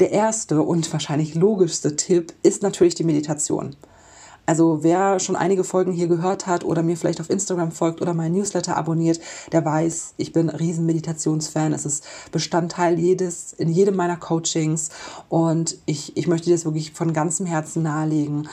Der 0.01 0.11
erste 0.11 0.63
und 0.63 0.91
wahrscheinlich 0.93 1.35
logischste 1.35 1.97
Tipp 1.97 2.33
ist 2.43 2.63
natürlich 2.63 2.95
die 2.95 3.05
Meditation. 3.05 3.77
Also 4.45 4.83
wer 4.83 5.21
schon 5.21 5.37
einige 5.37 5.63
Folgen 5.63 5.93
hier 5.93 6.09
gehört 6.09 6.49
hat 6.49 6.65
oder 6.65 6.83
mir 6.83 6.97
vielleicht 6.97 7.21
auf 7.21 7.31
Instagram 7.31 7.71
folgt 7.71 8.03
oder 8.03 8.13
mein 8.13 8.33
Newsletter 8.33 8.77
abonniert, 8.77 9.21
der 9.53 9.65
weiß, 9.65 10.15
ich 10.17 10.33
bin 10.33 10.51
ein 10.51 10.57
riesen 10.57 10.85
Meditationsfan. 10.85 11.73
Es 11.73 11.87
ist 11.87 12.05
Bestandteil 12.33 12.99
jedes, 12.99 13.53
in 13.53 13.69
jedem 13.69 13.95
meiner 13.95 14.17
Coachings 14.17 14.91
und 15.29 15.79
ich, 15.87 16.17
ich 16.17 16.27
möchte 16.27 16.47
dir 16.47 16.57
das 16.57 16.65
wirklich 16.65 16.91
von 16.93 17.13
ganzem 17.13 17.47
Herzen 17.47 17.85
nahelegen 17.85 18.49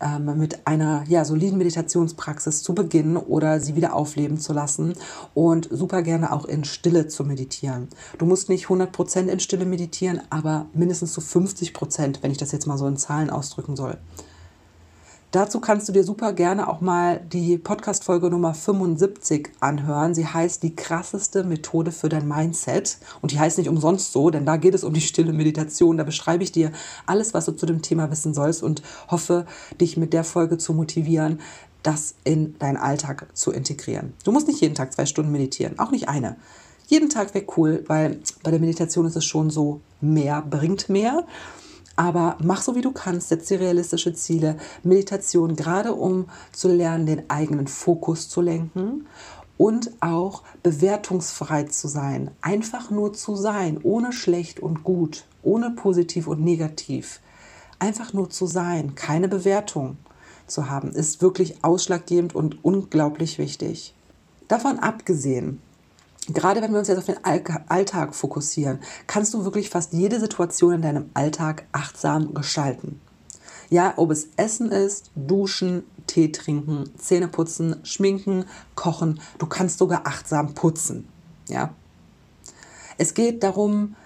ähm, 0.00 0.38
mit 0.38 0.66
einer 0.66 1.04
ja, 1.08 1.24
soliden 1.24 1.58
Meditationspraxis 1.58 2.62
zu 2.62 2.74
beginnen 2.74 3.16
oder 3.16 3.60
sie 3.60 3.76
wieder 3.76 3.94
aufleben 3.94 4.38
zu 4.38 4.52
lassen 4.52 4.94
und 5.34 5.68
super 5.70 6.02
gerne 6.02 6.32
auch 6.32 6.44
in 6.44 6.64
Stille 6.64 7.08
zu 7.08 7.24
meditieren. 7.24 7.88
Du 8.18 8.26
musst 8.26 8.48
nicht 8.48 8.66
100% 8.66 9.28
in 9.28 9.40
Stille 9.40 9.64
meditieren, 9.64 10.20
aber 10.30 10.66
mindestens 10.72 11.12
zu 11.12 11.20
so 11.20 11.40
50%, 11.40 12.22
wenn 12.22 12.30
ich 12.30 12.38
das 12.38 12.52
jetzt 12.52 12.66
mal 12.66 12.78
so 12.78 12.86
in 12.86 12.96
Zahlen 12.96 13.30
ausdrücken 13.30 13.76
soll. 13.76 13.98
Dazu 15.34 15.58
kannst 15.58 15.88
du 15.88 15.92
dir 15.92 16.04
super 16.04 16.32
gerne 16.32 16.68
auch 16.68 16.80
mal 16.80 17.18
die 17.18 17.58
Podcast-Folge 17.58 18.30
Nummer 18.30 18.54
75 18.54 19.50
anhören. 19.58 20.14
Sie 20.14 20.28
heißt 20.28 20.62
die 20.62 20.76
krasseste 20.76 21.42
Methode 21.42 21.90
für 21.90 22.08
dein 22.08 22.28
Mindset. 22.28 22.98
Und 23.20 23.32
die 23.32 23.40
heißt 23.40 23.58
nicht 23.58 23.68
umsonst 23.68 24.12
so, 24.12 24.30
denn 24.30 24.46
da 24.46 24.56
geht 24.58 24.74
es 24.74 24.84
um 24.84 24.92
die 24.92 25.00
stille 25.00 25.32
Meditation. 25.32 25.98
Da 25.98 26.04
beschreibe 26.04 26.44
ich 26.44 26.52
dir 26.52 26.70
alles, 27.06 27.34
was 27.34 27.46
du 27.46 27.50
zu 27.50 27.66
dem 27.66 27.82
Thema 27.82 28.12
wissen 28.12 28.32
sollst 28.32 28.62
und 28.62 28.84
hoffe, 29.08 29.44
dich 29.80 29.96
mit 29.96 30.12
der 30.12 30.22
Folge 30.22 30.56
zu 30.56 30.72
motivieren, 30.72 31.40
das 31.82 32.14
in 32.22 32.56
deinen 32.60 32.76
Alltag 32.76 33.26
zu 33.32 33.50
integrieren. 33.50 34.12
Du 34.22 34.30
musst 34.30 34.46
nicht 34.46 34.60
jeden 34.60 34.76
Tag 34.76 34.92
zwei 34.92 35.04
Stunden 35.04 35.32
meditieren, 35.32 35.80
auch 35.80 35.90
nicht 35.90 36.08
eine. 36.08 36.36
Jeden 36.86 37.08
Tag 37.10 37.34
wäre 37.34 37.46
cool, 37.56 37.82
weil 37.88 38.20
bei 38.44 38.52
der 38.52 38.60
Meditation 38.60 39.04
ist 39.04 39.16
es 39.16 39.24
schon 39.24 39.50
so, 39.50 39.80
mehr 40.00 40.42
bringt 40.42 40.88
mehr. 40.88 41.26
Aber 41.96 42.36
mach 42.42 42.62
so, 42.62 42.74
wie 42.74 42.80
du 42.80 42.92
kannst, 42.92 43.28
setz 43.28 43.48
dir 43.48 43.60
realistische 43.60 44.14
Ziele. 44.14 44.56
Meditation, 44.82 45.56
gerade 45.56 45.94
um 45.94 46.26
zu 46.52 46.68
lernen, 46.68 47.06
den 47.06 47.30
eigenen 47.30 47.68
Fokus 47.68 48.28
zu 48.28 48.40
lenken 48.40 49.06
und 49.56 49.90
auch 50.00 50.42
bewertungsfrei 50.62 51.64
zu 51.64 51.88
sein. 51.88 52.30
Einfach 52.40 52.90
nur 52.90 53.12
zu 53.12 53.36
sein, 53.36 53.78
ohne 53.82 54.12
schlecht 54.12 54.60
und 54.60 54.82
gut, 54.82 55.24
ohne 55.42 55.70
positiv 55.70 56.26
und 56.26 56.42
negativ. 56.42 57.20
Einfach 57.78 58.12
nur 58.12 58.30
zu 58.30 58.46
sein, 58.46 58.94
keine 58.94 59.28
Bewertung 59.28 59.96
zu 60.46 60.68
haben, 60.68 60.90
ist 60.90 61.22
wirklich 61.22 61.62
ausschlaggebend 61.62 62.34
und 62.34 62.64
unglaublich 62.64 63.38
wichtig. 63.38 63.94
Davon 64.48 64.78
abgesehen, 64.78 65.60
gerade 66.28 66.62
wenn 66.62 66.72
wir 66.72 66.78
uns 66.78 66.88
jetzt 66.88 66.98
auf 66.98 67.06
den 67.06 67.24
Alltag 67.24 68.14
fokussieren, 68.14 68.80
kannst 69.06 69.34
du 69.34 69.44
wirklich 69.44 69.70
fast 69.70 69.92
jede 69.92 70.20
Situation 70.20 70.74
in 70.74 70.82
deinem 70.82 71.10
Alltag 71.14 71.66
achtsam 71.72 72.34
gestalten. 72.34 73.00
Ja, 73.70 73.94
ob 73.96 74.10
es 74.10 74.28
Essen 74.36 74.70
ist, 74.70 75.10
Duschen, 75.14 75.84
Tee 76.06 76.30
trinken, 76.30 76.90
Zähne 76.98 77.28
putzen, 77.28 77.76
schminken, 77.82 78.44
kochen, 78.74 79.20
du 79.38 79.46
kannst 79.46 79.78
sogar 79.78 80.06
achtsam 80.06 80.54
putzen. 80.54 81.08
Ja. 81.48 81.74
Es 82.98 83.14
geht 83.14 83.42
darum, 83.42 83.96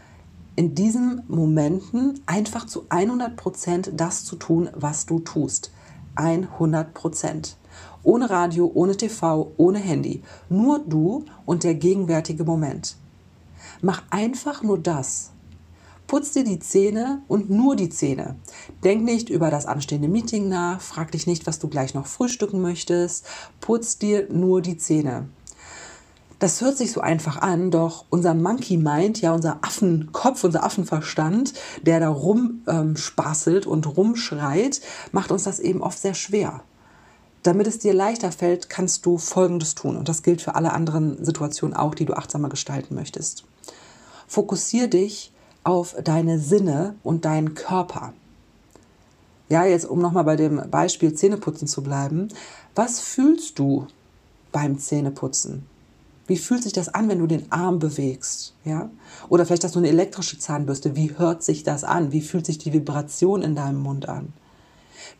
in 0.57 0.75
diesen 0.75 1.23
Momenten 1.29 2.21
einfach 2.27 2.67
zu 2.67 2.87
100 2.89 3.37
Prozent 3.37 3.93
das 3.95 4.25
zu 4.25 4.37
tun, 4.37 4.69
was 4.75 5.07
du 5.07 5.21
tust. 5.21 5.71
100%. 6.17 6.85
Prozent. 6.93 7.57
Ohne 8.03 8.31
Radio, 8.31 8.71
ohne 8.75 8.97
TV, 8.97 9.53
ohne 9.57 9.79
Handy. 9.79 10.23
Nur 10.49 10.79
du 10.79 11.25
und 11.47 11.65
der 11.65 11.75
gegenwärtige 11.75 12.45
Moment. 12.45 12.97
Mach 13.81 14.03
einfach 14.11 14.63
nur 14.63 14.79
das. 14.79 15.31
Putz 16.07 16.33
dir 16.33 16.43
die 16.43 16.59
Zähne 16.59 17.21
und 17.29 17.51
nur 17.51 17.77
die 17.77 17.91
Zähne. 17.91 18.37
Denk 18.83 19.05
nicht 19.05 19.29
über 19.29 19.51
das 19.51 19.67
anstehende 19.67 20.09
Meeting 20.09 20.49
nach, 20.49 20.81
frag 20.81 21.13
dich 21.13 21.27
nicht, 21.27 21.47
was 21.47 21.59
du 21.59 21.69
gleich 21.69 21.93
noch 21.93 22.07
frühstücken 22.07 22.63
möchtest. 22.63 23.27
Putz 23.61 23.99
dir 23.99 24.27
nur 24.33 24.63
die 24.63 24.79
Zähne. 24.79 25.29
Das 26.39 26.61
hört 26.61 26.77
sich 26.77 26.93
so 26.93 27.01
einfach 27.01 27.39
an, 27.39 27.73
doch 27.73 28.05
unser 28.11 28.33
Monkey 28.33 28.77
Mind, 28.77 29.21
ja 29.21 29.35
unser 29.35 29.59
Affenkopf, 29.63 30.45
unser 30.45 30.63
Affenverstand, 30.63 31.53
der 31.83 31.99
da 31.99 32.09
rumspaßelt 32.09 33.67
ähm, 33.67 33.73
und 33.73 33.97
rumschreit, 33.97 34.81
macht 35.11 35.33
uns 35.33 35.45
das 35.45 35.59
eben 35.59 35.83
oft 35.83 35.99
sehr 35.99 36.15
schwer. 36.15 36.63
Damit 37.43 37.67
es 37.67 37.79
dir 37.79 37.93
leichter 37.93 38.31
fällt, 38.31 38.69
kannst 38.69 39.05
du 39.05 39.19
Folgendes 39.19 39.75
tun. 39.75 39.97
Und 39.97 40.09
das 40.09 40.23
gilt 40.23 40.41
für 40.41 40.55
alle 40.55 40.73
anderen 40.73 41.25
Situationen 41.25 41.77
auch, 41.77 41.95
die 41.95 42.05
du 42.05 42.15
achtsamer 42.15 42.49
gestalten 42.49 42.95
möchtest. 42.95 43.45
Fokussier 44.29 44.89
dich 44.89 45.33
auf 45.65 45.97
deine 46.03 46.39
Sinne 46.39 46.95
und 47.03 47.25
deinen 47.25 47.55
Körper. 47.55 48.13
Ja, 49.49 49.65
jetzt 49.65 49.87
um 49.87 50.01
nochmal 50.01 50.25
bei 50.25 50.37
dem 50.37 50.71
Beispiel 50.71 51.15
Zähneputzen 51.15 51.67
zu 51.67 51.83
bleiben. 51.83 52.29
Was 52.75 53.01
fühlst 53.01 53.59
du 53.59 53.87
beim 54.53 54.79
Zähneputzen? 54.79 55.67
Wie 56.29 56.37
fühlt 56.37 56.63
sich 56.63 56.75
das 56.75 56.91
an, 56.91 57.09
wenn 57.09 57.21
du 57.21 57.27
den 57.27 57.51
Arm 57.51 57.79
bewegst? 57.79 58.55
Ja? 58.65 58.91
Oder 59.31 59.47
vielleicht 59.47 59.65
hast 59.65 59.75
du 59.75 59.79
eine 59.79 59.89
elektrische 59.89 60.39
Zahnbürste. 60.39 60.95
Wie 60.95 61.17
hört 61.17 61.43
sich 61.43 61.65
das 61.65 61.85
an? 61.85 62.13
Wie 62.13 62.21
fühlt 62.21 62.45
sich 62.45 62.59
die 62.59 62.75
Vibration 62.75 63.43
in 63.43 63.57
deinem 63.57 63.81
Mund 63.81 64.11
an? 64.11 64.35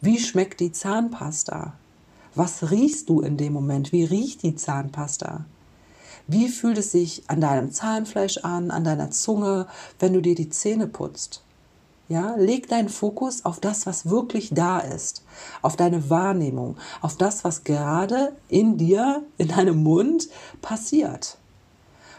Wie 0.03 0.19
schmeckt 0.19 0.61
die 0.61 0.71
Zahnpasta? 0.71 1.73
Was 2.35 2.71
riechst 2.71 3.09
du 3.09 3.23
in 3.23 3.39
dem 3.39 3.55
Moment? 3.55 3.91
Wie 3.91 4.05
riecht 4.05 4.43
die 4.43 4.55
Zahnpasta? 4.55 5.47
Wie 6.27 6.49
fühlt 6.49 6.77
es 6.77 6.93
sich 6.93 7.23
an 7.29 7.41
deinem 7.41 7.73
Zahnfleisch 7.73 8.39
an, 8.45 8.71
an 8.71 8.85
deiner 8.85 9.11
Zunge, 9.11 9.67
wenn 9.99 10.13
du 10.13 10.21
dir 10.21 10.35
die 10.35 10.51
Zähne 10.51 10.87
putzt? 10.87 11.43
Ja, 12.11 12.37
leg 12.37 12.69
deinen 12.69 12.89
Fokus 12.89 13.45
auf 13.45 13.61
das, 13.61 13.85
was 13.85 14.09
wirklich 14.09 14.49
da 14.55 14.79
ist, 14.79 15.25
auf 15.61 15.77
deine 15.77 16.09
Wahrnehmung, 16.09 16.77
auf 17.03 17.19
das, 17.19 17.45
was 17.45 17.65
gerade 17.65 18.33
in 18.49 18.79
dir, 18.79 19.25
in 19.37 19.49
deinem 19.49 19.83
Mund 19.83 20.29
passiert. 20.63 21.37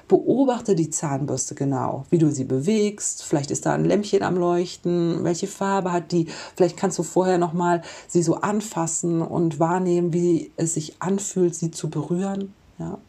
Beobachte 0.07 0.75
die 0.75 0.91
Zahnbürste 0.91 1.55
genau, 1.55 2.05
wie 2.11 2.19
du 2.19 2.31
sie 2.31 2.43
bewegst. 2.43 3.23
Vielleicht 3.23 3.49
ist 3.49 3.65
da 3.65 3.73
ein 3.73 3.85
Lämpchen 3.85 4.21
am 4.21 4.37
Leuchten. 4.37 5.23
Welche 5.23 5.47
Farbe 5.47 5.91
hat 5.91 6.11
die? 6.11 6.27
Vielleicht 6.55 6.77
kannst 6.77 6.99
du 6.99 7.03
vorher 7.03 7.39
noch 7.39 7.53
mal 7.53 7.81
sie 8.07 8.21
so 8.21 8.35
anfassen 8.35 9.21
und 9.23 9.59
wahrnehmen, 9.59 10.13
wie 10.13 10.51
es 10.55 10.75
sich 10.75 10.99
anfühlt, 10.99 11.55
sie 11.55 11.71
zu 11.71 11.89
berühren. 11.89 12.53
Ja? 12.77 12.99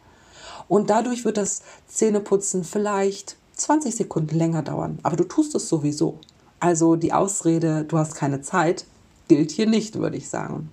Und 0.69 0.89
dadurch 0.89 1.25
wird 1.25 1.37
das 1.37 1.63
Zähneputzen 1.89 2.65
vielleicht 2.65 3.37
20 3.55 3.95
Sekunden 3.95 4.37
länger 4.37 4.63
dauern. 4.63 4.99
Aber 5.03 5.17
du 5.17 5.25
tust 5.25 5.55
es 5.55 5.69
sowieso. 5.69 6.19
Also 6.61 6.97
die 6.97 7.12
Ausrede, 7.12 7.85
du 7.85 7.99
hast 7.99 8.14
keine 8.14 8.43
Zeit, 8.43 8.85
gilt 9.29 9.50
hier 9.50 9.67
nicht, 9.67 9.99
würde 9.99 10.19
ich 10.19 10.29
sagen. 10.29 10.71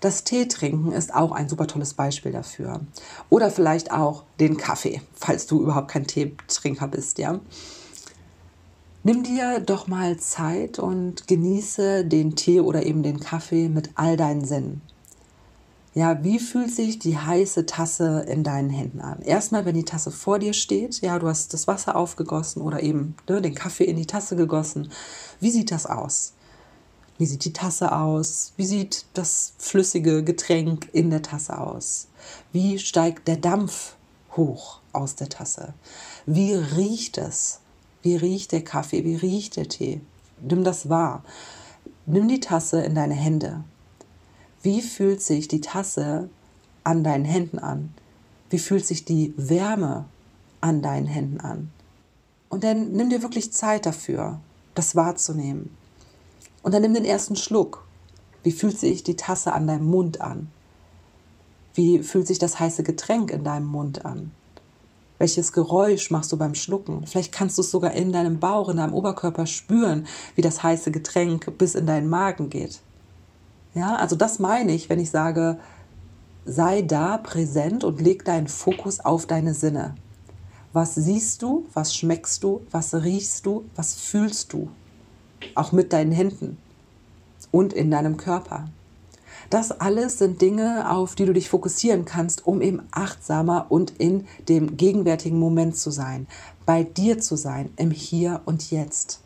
Das 0.00 0.24
Tee 0.24 0.48
trinken 0.48 0.90
ist 0.90 1.14
auch 1.14 1.30
ein 1.30 1.48
super 1.48 1.68
tolles 1.68 1.94
Beispiel 1.94 2.32
dafür. 2.32 2.80
Oder 3.30 3.52
vielleicht 3.52 3.92
auch 3.92 4.24
den 4.40 4.56
Kaffee, 4.56 5.00
falls 5.14 5.46
du 5.46 5.62
überhaupt 5.62 5.92
kein 5.92 6.08
Teetrinker 6.08 6.88
bist, 6.88 7.18
ja. 7.18 7.38
Nimm 9.04 9.22
dir 9.22 9.60
doch 9.60 9.86
mal 9.86 10.16
Zeit 10.16 10.80
und 10.80 11.28
genieße 11.28 12.04
den 12.04 12.34
Tee 12.34 12.60
oder 12.60 12.84
eben 12.84 13.04
den 13.04 13.20
Kaffee 13.20 13.68
mit 13.68 13.90
all 13.94 14.16
deinen 14.16 14.44
Sinnen. 14.44 14.80
Ja, 15.94 16.24
wie 16.24 16.38
fühlt 16.38 16.74
sich 16.74 16.98
die 16.98 17.18
heiße 17.18 17.66
Tasse 17.66 18.24
in 18.26 18.44
deinen 18.44 18.70
Händen 18.70 19.00
an? 19.00 19.20
Erstmal, 19.20 19.66
wenn 19.66 19.74
die 19.74 19.84
Tasse 19.84 20.10
vor 20.10 20.38
dir 20.38 20.54
steht, 20.54 21.02
ja, 21.02 21.18
du 21.18 21.28
hast 21.28 21.52
das 21.52 21.66
Wasser 21.66 21.96
aufgegossen 21.96 22.62
oder 22.62 22.82
eben 22.82 23.14
ne, 23.28 23.42
den 23.42 23.54
Kaffee 23.54 23.84
in 23.84 23.96
die 23.96 24.06
Tasse 24.06 24.34
gegossen. 24.34 24.90
Wie 25.38 25.50
sieht 25.50 25.70
das 25.70 25.84
aus? 25.84 26.32
Wie 27.18 27.26
sieht 27.26 27.44
die 27.44 27.52
Tasse 27.52 27.92
aus? 27.92 28.54
Wie 28.56 28.64
sieht 28.64 29.04
das 29.12 29.52
flüssige 29.58 30.24
Getränk 30.24 30.88
in 30.94 31.10
der 31.10 31.20
Tasse 31.20 31.58
aus? 31.58 32.08
Wie 32.52 32.78
steigt 32.78 33.28
der 33.28 33.36
Dampf 33.36 33.96
hoch 34.34 34.80
aus 34.94 35.14
der 35.14 35.28
Tasse? 35.28 35.74
Wie 36.24 36.54
riecht 36.54 37.18
es? 37.18 37.60
Wie 38.00 38.16
riecht 38.16 38.52
der 38.52 38.64
Kaffee? 38.64 39.04
Wie 39.04 39.16
riecht 39.16 39.56
der 39.56 39.68
Tee? 39.68 40.00
Nimm 40.40 40.64
das 40.64 40.88
wahr. 40.88 41.22
Nimm 42.06 42.28
die 42.28 42.40
Tasse 42.40 42.80
in 42.80 42.94
deine 42.94 43.14
Hände. 43.14 43.62
Wie 44.62 44.80
fühlt 44.80 45.20
sich 45.20 45.48
die 45.48 45.60
Tasse 45.60 46.28
an 46.84 47.02
deinen 47.02 47.24
Händen 47.24 47.58
an? 47.58 47.92
Wie 48.48 48.58
fühlt 48.58 48.86
sich 48.86 49.04
die 49.04 49.34
Wärme 49.36 50.04
an 50.60 50.82
deinen 50.82 51.06
Händen 51.06 51.40
an? 51.40 51.70
Und 52.48 52.62
dann 52.62 52.92
nimm 52.92 53.10
dir 53.10 53.22
wirklich 53.22 53.52
Zeit 53.52 53.86
dafür, 53.86 54.38
das 54.74 54.94
wahrzunehmen. 54.94 55.76
Und 56.62 56.74
dann 56.74 56.82
nimm 56.82 56.94
den 56.94 57.04
ersten 57.04 57.34
Schluck. 57.34 57.84
Wie 58.44 58.52
fühlt 58.52 58.78
sich 58.78 59.02
die 59.02 59.16
Tasse 59.16 59.52
an 59.52 59.66
deinem 59.66 59.86
Mund 59.86 60.20
an? 60.20 60.48
Wie 61.74 62.00
fühlt 62.04 62.28
sich 62.28 62.38
das 62.38 62.60
heiße 62.60 62.84
Getränk 62.84 63.32
in 63.32 63.42
deinem 63.42 63.66
Mund 63.66 64.04
an? 64.04 64.30
Welches 65.18 65.52
Geräusch 65.52 66.10
machst 66.10 66.30
du 66.30 66.36
beim 66.36 66.54
Schlucken? 66.54 67.06
Vielleicht 67.06 67.32
kannst 67.32 67.58
du 67.58 67.62
es 67.62 67.70
sogar 67.70 67.92
in 67.92 68.12
deinem 68.12 68.38
Bauch, 68.38 68.68
in 68.68 68.76
deinem 68.76 68.94
Oberkörper 68.94 69.46
spüren, 69.46 70.06
wie 70.36 70.42
das 70.42 70.62
heiße 70.62 70.92
Getränk 70.92 71.58
bis 71.58 71.74
in 71.74 71.86
deinen 71.86 72.08
Magen 72.08 72.48
geht. 72.50 72.80
Ja, 73.74 73.96
also 73.96 74.16
das 74.16 74.38
meine 74.38 74.72
ich, 74.72 74.90
wenn 74.90 75.00
ich 75.00 75.10
sage, 75.10 75.58
sei 76.44 76.82
da 76.82 77.18
präsent 77.18 77.84
und 77.84 78.00
leg 78.00 78.24
deinen 78.24 78.48
Fokus 78.48 79.00
auf 79.00 79.26
deine 79.26 79.54
Sinne. 79.54 79.94
Was 80.72 80.94
siehst 80.94 81.42
du, 81.42 81.66
was 81.72 81.94
schmeckst 81.94 82.42
du, 82.44 82.62
was 82.70 82.94
riechst 82.94 83.46
du, 83.46 83.64
was 83.76 83.94
fühlst 83.94 84.52
du? 84.52 84.70
Auch 85.54 85.72
mit 85.72 85.92
deinen 85.92 86.12
Händen 86.12 86.58
und 87.50 87.72
in 87.72 87.90
deinem 87.90 88.16
Körper. 88.16 88.66
Das 89.50 89.70
alles 89.70 90.18
sind 90.18 90.40
Dinge, 90.40 90.90
auf 90.90 91.14
die 91.14 91.26
du 91.26 91.32
dich 91.32 91.48
fokussieren 91.48 92.04
kannst, 92.04 92.46
um 92.46 92.62
eben 92.62 92.82
achtsamer 92.90 93.66
und 93.70 93.90
in 93.98 94.26
dem 94.48 94.76
gegenwärtigen 94.76 95.38
Moment 95.38 95.76
zu 95.76 95.90
sein, 95.90 96.26
bei 96.64 96.84
dir 96.84 97.20
zu 97.20 97.36
sein, 97.36 97.70
im 97.76 97.90
Hier 97.90 98.40
und 98.46 98.70
Jetzt. 98.70 99.21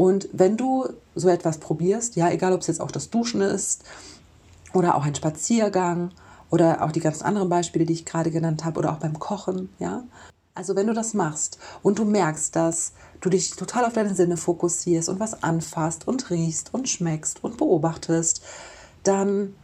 Und 0.00 0.30
wenn 0.32 0.56
du 0.56 0.88
so 1.14 1.28
etwas 1.28 1.58
probierst, 1.58 2.16
ja, 2.16 2.30
egal 2.30 2.54
ob 2.54 2.62
es 2.62 2.68
jetzt 2.68 2.80
auch 2.80 2.90
das 2.90 3.10
Duschen 3.10 3.42
ist 3.42 3.84
oder 4.72 4.94
auch 4.94 5.04
ein 5.04 5.14
Spaziergang 5.14 6.10
oder 6.48 6.82
auch 6.82 6.90
die 6.90 7.00
ganzen 7.00 7.24
anderen 7.24 7.50
Beispiele, 7.50 7.84
die 7.84 7.92
ich 7.92 8.06
gerade 8.06 8.30
genannt 8.30 8.64
habe, 8.64 8.78
oder 8.78 8.92
auch 8.92 8.96
beim 8.96 9.18
Kochen, 9.18 9.68
ja. 9.78 10.04
Also 10.54 10.74
wenn 10.74 10.86
du 10.86 10.94
das 10.94 11.12
machst 11.12 11.58
und 11.82 11.98
du 11.98 12.06
merkst, 12.06 12.56
dass 12.56 12.94
du 13.20 13.28
dich 13.28 13.50
total 13.50 13.84
auf 13.84 13.92
deine 13.92 14.14
Sinne 14.14 14.38
fokussierst 14.38 15.10
und 15.10 15.20
was 15.20 15.42
anfasst 15.42 16.08
und 16.08 16.30
riechst 16.30 16.72
und 16.72 16.88
schmeckst 16.88 17.44
und 17.44 17.58
beobachtest, 17.58 18.40
dann 19.02 19.54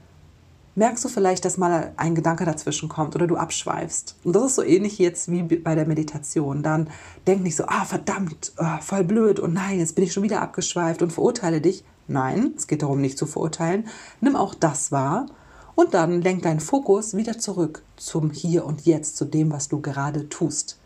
merkst 0.77 1.05
du 1.05 1.09
vielleicht, 1.09 1.45
dass 1.45 1.57
mal 1.57 1.93
ein 1.97 2.15
Gedanke 2.15 2.45
dazwischen 2.45 2.89
kommt 2.89 3.17
oder 3.17 3.27
du 3.27 3.37
abschweifst. 3.37 4.15
Und 4.23 4.37
das 4.37 4.45
ist 4.45 4.55
so 4.57 4.63
ähnlich 4.63 4.99
jetzt 4.99 5.31
wie 5.31 5.43
bei 5.43 5.75
der 5.75 5.87
Meditation. 5.87 6.63
Dann 6.63 6.89
denk 7.27 7.43
nicht 7.43 7.57
so, 7.57 7.65
ah 7.67 7.85
verdammt, 7.85 8.53
oh, 8.59 8.81
voll 8.81 9.03
blöd 9.03 9.41
und 9.41 9.55
nein, 9.55 9.79
jetzt 9.79 9.95
bin 9.95 10.05
ich 10.05 10.13
schon 10.13 10.23
wieder 10.23 10.43
abgeschweift 10.43 11.03
und 11.03 11.13
verurteile 11.13 11.61
dich. 11.61 11.83
Nein, 12.09 12.53
es 12.57 12.67
geht 12.67 12.83
darum, 12.83 13.01
nicht 13.01 13.19
zu 13.19 13.27
verurteilen. 13.27 13.89
Nimm 14.21 14.37
auch 14.37 14.55
das 14.55 14.93
wahr 14.93 15.27
und 15.75 15.95
dann 15.95 16.21
lenk 16.21 16.43
deinen 16.43 16.61
Fokus 16.61 17.17
wieder 17.17 17.39
zurück 17.39 17.83
zum 17.97 18.31
Hier 18.31 18.65
und 18.65 18.87
Jetzt, 18.87 19.17
zu 19.17 19.25
dem, 19.25 19.51
was 19.51 19.69
du 19.69 19.81
gerade 19.81 20.29
tust, 20.29 20.79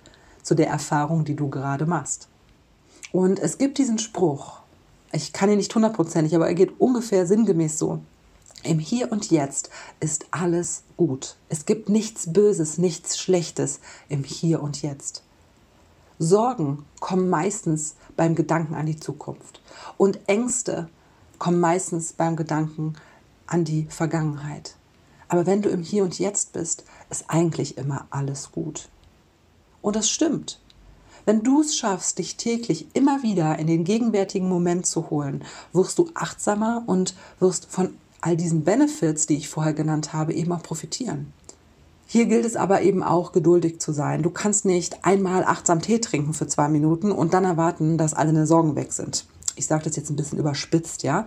zu 0.43 0.55
der 0.55 0.69
Erfahrung, 0.69 1.25
die 1.25 1.37
du 1.37 1.51
gerade 1.51 1.85
machst. 1.85 2.29
Und 3.13 3.41
es 3.41 3.59
gibt 3.59 3.79
diesen 3.79 3.99
Spruch, 3.99 4.61
ich 5.13 5.33
kann 5.33 5.51
ihn 5.51 5.57
nicht 5.57 5.75
hundertprozentig, 5.75 6.37
aber 6.37 6.47
er 6.47 6.55
geht 6.55 6.81
ungefähr 6.81 7.27
sinngemäß 7.27 7.79
so. 7.79 8.01
Im 8.63 8.79
Hier 8.79 9.11
und 9.11 9.31
Jetzt 9.31 9.71
ist 10.01 10.27
alles 10.33 10.83
gut. 10.99 11.37
Es 11.49 11.65
gibt 11.65 11.89
nichts 11.89 12.31
Böses, 12.31 12.77
nichts 12.77 13.19
Schlechtes 13.19 13.81
im 14.11 14.23
Hier 14.23 14.63
und 14.63 14.83
Jetzt. 14.83 15.23
Sorgen 16.19 16.85
kommen 17.01 17.31
meistens 17.31 17.95
beim 18.17 18.35
Gedanken 18.35 18.75
an 18.75 18.85
die 18.85 19.01
Zukunft 19.01 19.63
und 19.97 20.29
Ängste 20.29 20.91
kommen 21.39 21.59
meistens 21.59 22.13
beim 22.13 22.37
Gedanken 22.37 22.97
an 23.47 23.65
die 23.65 23.87
Vergangenheit. 23.89 24.77
Aber 25.29 25.47
wenn 25.47 25.63
du 25.63 25.71
im 25.71 25.83
Hier 25.83 26.05
und 26.05 26.19
Jetzt 26.19 26.53
bist, 26.53 26.85
ist 27.09 27.25
eigentlich 27.29 27.79
immer 27.79 28.07
alles 28.11 28.53
gut. 28.53 28.91
Und 29.81 29.97
das 29.97 30.11
stimmt. 30.11 30.61
Wenn 31.25 31.43
du 31.43 31.63
es 31.63 31.77
schaffst, 31.77 32.19
dich 32.19 32.37
täglich 32.37 32.89
immer 32.93 33.23
wieder 33.23 33.59
in 33.59 33.67
den 33.67 33.85
gegenwärtigen 33.85 34.49
Moment 34.49 34.85
zu 34.85 35.09
holen, 35.09 35.45
wirst 35.73 35.99
du 35.99 36.11
achtsamer 36.13 36.83
und 36.87 37.15
wirst 37.39 37.67
von 37.67 37.97
all 38.21 38.37
diesen 38.37 38.65
Benefits, 38.65 39.27
die 39.27 39.37
ich 39.37 39.49
vorher 39.49 39.73
genannt 39.73 40.13
habe, 40.13 40.33
eben 40.33 40.53
auch 40.53 40.63
profitieren. 40.63 41.33
Hier 42.07 42.27
gilt 42.27 42.45
es 42.45 42.57
aber 42.57 42.83
eben 42.83 43.05
auch, 43.05 43.31
geduldig 43.31 43.81
zu 43.81 43.93
sein. 43.93 44.23
Du 44.23 44.31
kannst 44.31 44.65
nicht 44.65 45.05
einmal 45.05 45.45
achtsam 45.45 45.81
Tee 45.81 46.01
trinken 46.01 46.35
für 46.35 46.49
zwei 46.49 46.69
Minuten 46.69 47.13
und 47.13 47.35
dann 47.35 47.45
erwarten, 47.45 47.99
dass 47.99 48.15
alle 48.15 48.33
deine 48.33 48.49
Sorgen 48.49 48.75
weg 48.75 48.93
sind. 48.93 49.27
Ich 49.55 49.67
sage 49.67 49.85
das 49.85 49.95
jetzt 49.95 50.11
ein 50.11 50.17
bisschen 50.17 50.39
überspitzt, 50.39 51.05
ja. 51.05 51.27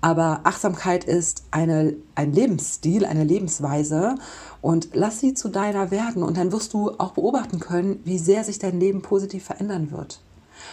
Aber 0.00 0.40
Achtsamkeit 0.44 1.04
ist 1.04 1.42
eine, 1.50 1.94
ein 2.14 2.32
Lebensstil, 2.32 3.04
eine 3.04 3.24
Lebensweise 3.24 4.14
und 4.62 4.90
lass 4.92 5.20
sie 5.20 5.34
zu 5.34 5.48
deiner 5.48 5.90
werden 5.90 6.22
und 6.22 6.36
dann 6.36 6.52
wirst 6.52 6.72
du 6.74 6.90
auch 6.98 7.12
beobachten 7.12 7.58
können, 7.58 8.00
wie 8.04 8.18
sehr 8.18 8.44
sich 8.44 8.58
dein 8.58 8.80
Leben 8.80 9.02
positiv 9.02 9.44
verändern 9.44 9.90
wird. 9.90 10.20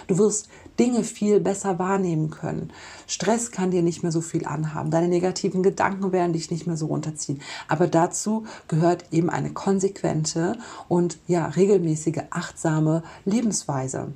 Du 0.07 0.17
wirst 0.17 0.49
Dinge 0.79 1.03
viel 1.03 1.39
besser 1.39 1.79
wahrnehmen 1.79 2.29
können. 2.29 2.71
Stress 3.07 3.51
kann 3.51 3.71
dir 3.71 3.81
nicht 3.81 4.03
mehr 4.03 4.11
so 4.11 4.21
viel 4.21 4.45
anhaben. 4.45 4.91
Deine 4.91 5.07
negativen 5.07 5.63
Gedanken 5.63 6.11
werden 6.11 6.33
dich 6.33 6.51
nicht 6.51 6.67
mehr 6.67 6.77
so 6.77 6.87
runterziehen. 6.87 7.41
Aber 7.67 7.87
dazu 7.87 8.45
gehört 8.67 9.05
eben 9.11 9.29
eine 9.29 9.51
konsequente 9.51 10.57
und 10.87 11.17
ja 11.27 11.47
regelmäßige 11.47 12.23
achtsame 12.29 13.03
Lebensweise. 13.25 14.13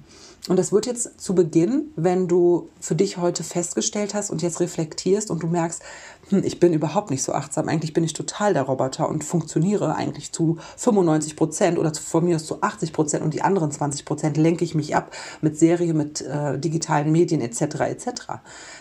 Und 0.48 0.58
das 0.58 0.72
wird 0.72 0.88
jetzt 0.88 1.22
zu 1.22 1.36
Beginn, 1.36 1.92
wenn 1.96 2.28
du 2.28 2.70
für 2.80 2.96
dich 2.96 3.18
heute 3.18 3.44
festgestellt 3.44 4.16
hast 4.16 4.32
und 4.32 4.42
jetzt 4.42 4.60
reflektierst 4.60 5.30
und 5.30 5.44
du 5.44 5.48
merkst, 5.48 5.84
hm, 6.32 6.44
ich 6.44 6.60
bin 6.60 6.74
überhaupt 6.74 7.12
nicht 7.12 7.24
so 7.24 7.34
achtsam, 7.34 7.68
eigentlich 7.68 7.94
bin 7.94 8.04
ich 8.04 8.14
total 8.14 8.54
der 8.54 8.64
Roboter 8.64 9.10
und 9.10 9.24
funktioniere 9.24 9.96
eigentlich 9.96 10.32
zu 10.32 10.58
95 10.78 11.36
Prozent 11.36 11.78
oder 11.78 11.94
von 11.94 12.26
mir 12.26 12.38
aus 12.38 12.46
zu 12.46 12.62
80 12.62 12.94
Prozent 12.94 13.24
und 13.24 13.34
die 13.34 13.42
anderen 13.42 13.72
20 13.72 14.06
Prozent 14.06 14.38
lenke 14.38 14.64
ich 14.64 14.74
mich 14.74 14.96
ab 14.96 15.12
mit 15.42 15.58
Serie, 15.58 15.94
mit 15.94 16.22
äh, 16.22 16.58
digitalen 16.58 17.12
Medien 17.12 17.42
etc. 17.42 17.62
etc. 17.82 18.10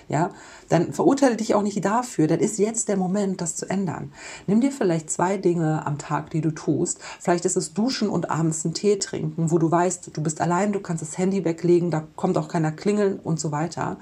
Ja, 0.09 0.31
dann 0.69 0.93
verurteile 0.93 1.37
dich 1.37 1.55
auch 1.55 1.63
nicht 1.63 1.85
dafür, 1.85 2.27
dann 2.27 2.41
ist 2.41 2.59
jetzt 2.59 2.89
der 2.89 2.97
Moment, 2.97 3.41
das 3.41 3.57
zu 3.57 3.69
ändern. 3.69 4.13
Nimm 4.47 4.61
dir 4.61 4.73
vielleicht 4.73 5.11
zwei 5.11 5.37
Dinge 5.37 5.85
am 5.87 5.99
Tag, 5.99 6.31
die 6.31 6.41
du 6.41 6.53
tust. 6.53 7.01
Vielleicht 7.19 7.45
ist 7.45 7.57
es 7.57 7.75
Duschen 7.75 8.09
und 8.09 8.31
abends 8.31 8.65
einen 8.65 8.75
Tee 8.75 8.97
trinken, 8.99 9.51
wo 9.51 9.59
du 9.59 9.71
weißt, 9.71 10.17
du 10.17 10.23
bist 10.23 10.41
allein, 10.41 10.73
du 10.73 10.81
kannst 10.81 11.03
das 11.03 11.19
Handy 11.19 11.45
weglegen, 11.45 11.91
da 11.91 12.07
kommt 12.17 12.39
auch 12.39 12.49
keiner 12.49 12.73
klingeln 12.73 13.19
und 13.19 13.41
so 13.41 13.51
weiter. 13.51 13.99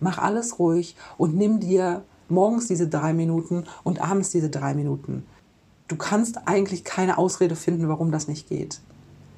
Mach 0.00 0.18
alles 0.18 0.58
ruhig 0.58 0.96
und 1.18 1.36
nimm 1.36 1.60
dir 1.60 2.04
morgens 2.30 2.66
diese 2.66 2.88
drei 2.88 3.12
Minuten 3.12 3.64
und 3.84 4.00
abends 4.00 4.30
diese 4.30 4.50
drei 4.50 4.74
Minuten. 4.74 5.24
Du 5.88 5.96
kannst 5.96 6.46
eigentlich 6.46 6.84
keine 6.84 7.18
Ausrede 7.18 7.56
finden, 7.56 7.88
warum 7.88 8.12
das 8.12 8.28
nicht 8.28 8.48
geht. 8.48 8.80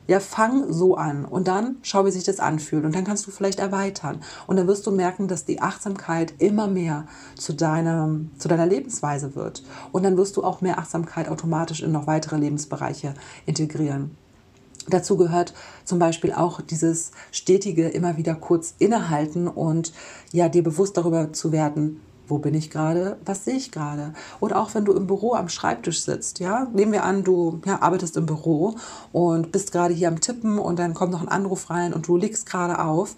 Ja, 0.09 0.19
fang 0.19 0.73
so 0.73 0.97
an 0.97 1.25
und 1.25 1.47
dann 1.47 1.77
schau, 1.83 2.05
wie 2.05 2.11
sich 2.11 2.25
das 2.25 2.41
anfühlt 2.41 2.85
und 2.85 2.95
dann 2.95 3.05
kannst 3.05 3.27
du 3.27 3.31
vielleicht 3.31 3.61
erweitern 3.61 4.21
und 4.49 4.57
dann 4.57 4.67
wirst 4.67 4.85
du 4.87 4.91
merken, 4.91 5.29
dass 5.29 5.45
die 5.45 5.63
Achtsamkeit 5.63 6.35
immer 6.39 6.67
mehr 6.67 7.07
zu, 7.37 7.55
deinem, 7.55 8.31
zu 8.37 8.49
deiner 8.49 8.67
Lebensweise 8.67 9.37
wird 9.37 9.63
und 9.93 10.03
dann 10.03 10.17
wirst 10.17 10.37
du 10.37 10.43
auch 10.43 10.61
mehr 10.61 10.79
Achtsamkeit 10.79 11.29
automatisch 11.29 11.83
in 11.83 11.93
noch 11.93 12.09
weitere 12.09 12.37
Lebensbereiche 12.37 13.15
integrieren. 13.47 14.17
Dazu 14.89 15.17
gehört 15.17 15.55
zum 15.85 16.01
Beispiel 16.01 16.33
auch 16.33 16.61
dieses 16.61 17.13
stetige 17.31 17.89
immer 17.89 18.17
wieder 18.17 18.35
kurz 18.35 18.75
innehalten 18.79 19.47
und 19.47 19.93
ja 20.33 20.49
dir 20.49 20.65
bewusst 20.65 20.97
darüber 20.97 21.33
zu 21.33 21.53
werden, 21.53 22.01
wo 22.29 22.39
bin 22.39 22.55
ich 22.55 22.71
gerade, 22.71 23.19
was 23.25 23.45
sehe 23.45 23.57
ich 23.57 23.73
gerade. 23.73 24.15
Oder 24.41 24.61
auch 24.61 24.75
wenn 24.75 24.85
du 24.85 24.93
im 24.93 25.07
Büro 25.07 25.35
am 25.35 25.49
Schreibtisch 25.49 26.03
sitzt, 26.03 26.39
ja, 26.41 26.67
nehmen 26.73 26.93
wir 26.93 27.05
an, 27.05 27.25
du 27.25 27.61
ja, 27.65 27.83
arbeitest 27.83 28.17
im 28.17 28.27
Büro 28.27 28.77
und 29.13 29.53
bist 29.53 29.73
gerade 29.73 29.95
hier 29.95 30.09
am 30.09 30.21
Tippen 30.21 30.59
und 30.59 30.79
dann 30.79 30.95
kommt 30.95 31.13
noch 31.13 31.23
ein 31.23 31.29
Anruf 31.29 31.71
rein 31.71 31.93
und 31.93 32.09
du 32.09 32.17
legst 32.17 32.47
gerade 32.47 32.79
auf 32.79 33.17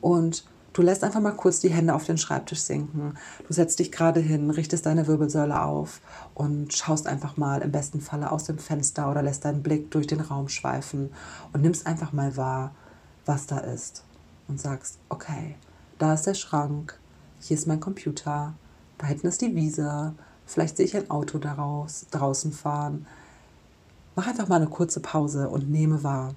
und 0.00 0.44
du 0.72 0.82
lässt 0.82 1.04
einfach 1.04 1.20
mal 1.20 1.32
kurz 1.32 1.60
die 1.60 1.70
Hände 1.70 1.94
auf 1.94 2.04
den 2.04 2.18
Schreibtisch 2.18 2.60
sinken. 2.60 3.14
Du 3.46 3.52
setzt 3.52 3.78
dich 3.78 3.90
gerade 3.92 4.20
hin, 4.20 4.50
richtest 4.50 4.86
deine 4.86 5.06
Wirbelsäule 5.06 5.62
auf 5.62 6.00
und 6.34 6.74
schaust 6.74 7.06
einfach 7.06 7.36
mal 7.36 7.62
im 7.62 7.72
besten 7.72 8.00
Falle 8.00 8.30
aus 8.30 8.44
dem 8.44 8.58
Fenster 8.58 9.10
oder 9.10 9.22
lässt 9.22 9.44
deinen 9.44 9.62
Blick 9.62 9.90
durch 9.90 10.06
den 10.06 10.20
Raum 10.20 10.48
schweifen 10.48 11.10
und 11.52 11.62
nimmst 11.62 11.86
einfach 11.86 12.12
mal 12.12 12.36
wahr, 12.36 12.74
was 13.24 13.46
da 13.46 13.58
ist 13.58 14.04
und 14.48 14.60
sagst, 14.60 14.98
okay, 15.08 15.56
da 15.98 16.14
ist 16.14 16.26
der 16.26 16.34
Schrank, 16.34 16.98
hier 17.40 17.56
ist 17.56 17.66
mein 17.66 17.80
Computer, 17.80 18.54
da 18.98 19.06
hinten 19.06 19.26
ist 19.26 19.40
die 19.42 19.54
Wiese, 19.54 20.14
vielleicht 20.46 20.76
sehe 20.76 20.86
ich 20.86 20.96
ein 20.96 21.10
Auto 21.10 21.38
daraus, 21.38 22.06
draußen 22.10 22.52
fahren. 22.52 23.06
Mach 24.14 24.26
einfach 24.26 24.48
mal 24.48 24.56
eine 24.56 24.68
kurze 24.68 25.00
Pause 25.00 25.48
und 25.48 25.70
nehme 25.70 26.02
wahr. 26.02 26.34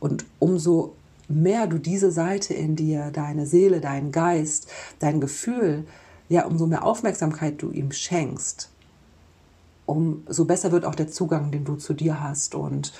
Und 0.00 0.24
umso 0.38 0.94
mehr 1.28 1.66
du 1.66 1.78
diese 1.78 2.10
Seite 2.10 2.54
in 2.54 2.74
dir, 2.74 3.10
deine 3.12 3.46
Seele, 3.46 3.80
deinen 3.80 4.10
Geist, 4.10 4.68
dein 4.98 5.20
Gefühl, 5.20 5.86
ja, 6.28 6.44
umso 6.44 6.66
mehr 6.66 6.84
Aufmerksamkeit 6.84 7.62
du 7.62 7.70
ihm 7.70 7.92
schenkst, 7.92 8.68
umso 9.86 10.44
besser 10.44 10.72
wird 10.72 10.84
auch 10.84 10.94
der 10.94 11.08
Zugang, 11.08 11.50
den 11.50 11.64
du 11.64 11.76
zu 11.76 11.94
dir 11.94 12.20
hast. 12.20 12.54
Und 12.54 12.92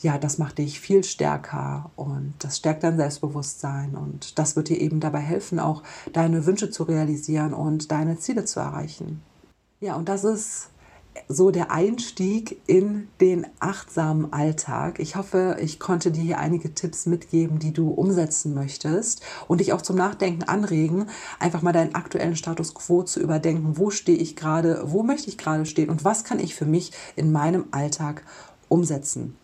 ja, 0.00 0.16
das 0.18 0.38
macht 0.38 0.58
dich 0.58 0.80
viel 0.80 1.04
stärker 1.04 1.90
und 1.94 2.34
das 2.38 2.56
stärkt 2.56 2.82
dein 2.82 2.96
Selbstbewusstsein 2.96 3.94
und 3.94 4.38
das 4.38 4.56
wird 4.56 4.68
dir 4.68 4.80
eben 4.80 4.98
dabei 5.00 5.20
helfen, 5.20 5.60
auch 5.60 5.82
deine 6.12 6.46
Wünsche 6.46 6.70
zu 6.70 6.84
realisieren 6.84 7.52
und 7.52 7.90
deine 7.92 8.18
Ziele 8.18 8.44
zu 8.44 8.60
erreichen. 8.60 9.22
Ja, 9.80 9.96
und 9.96 10.08
das 10.08 10.24
ist 10.24 10.70
so 11.28 11.50
der 11.50 11.70
Einstieg 11.70 12.62
in 12.66 13.08
den 13.20 13.46
achtsamen 13.58 14.32
Alltag. 14.32 15.00
Ich 15.00 15.16
hoffe, 15.16 15.56
ich 15.60 15.78
konnte 15.78 16.12
dir 16.12 16.22
hier 16.22 16.38
einige 16.38 16.72
Tipps 16.74 17.04
mitgeben, 17.04 17.58
die 17.58 17.72
du 17.72 17.90
umsetzen 17.90 18.54
möchtest 18.54 19.22
und 19.48 19.60
dich 19.60 19.72
auch 19.72 19.82
zum 19.82 19.96
Nachdenken 19.96 20.44
anregen, 20.44 21.08
einfach 21.38 21.62
mal 21.62 21.72
deinen 21.72 21.94
aktuellen 21.94 22.36
Status 22.36 22.74
quo 22.74 23.02
zu 23.02 23.20
überdenken. 23.20 23.76
Wo 23.76 23.90
stehe 23.90 24.18
ich 24.18 24.36
gerade? 24.36 24.82
Wo 24.86 25.02
möchte 25.02 25.28
ich 25.28 25.36
gerade 25.36 25.66
stehen? 25.66 25.90
Und 25.90 26.04
was 26.04 26.24
kann 26.24 26.38
ich 26.38 26.54
für 26.54 26.66
mich 26.66 26.92
in 27.16 27.32
meinem 27.32 27.66
Alltag 27.70 28.24
umsetzen? 28.68 29.36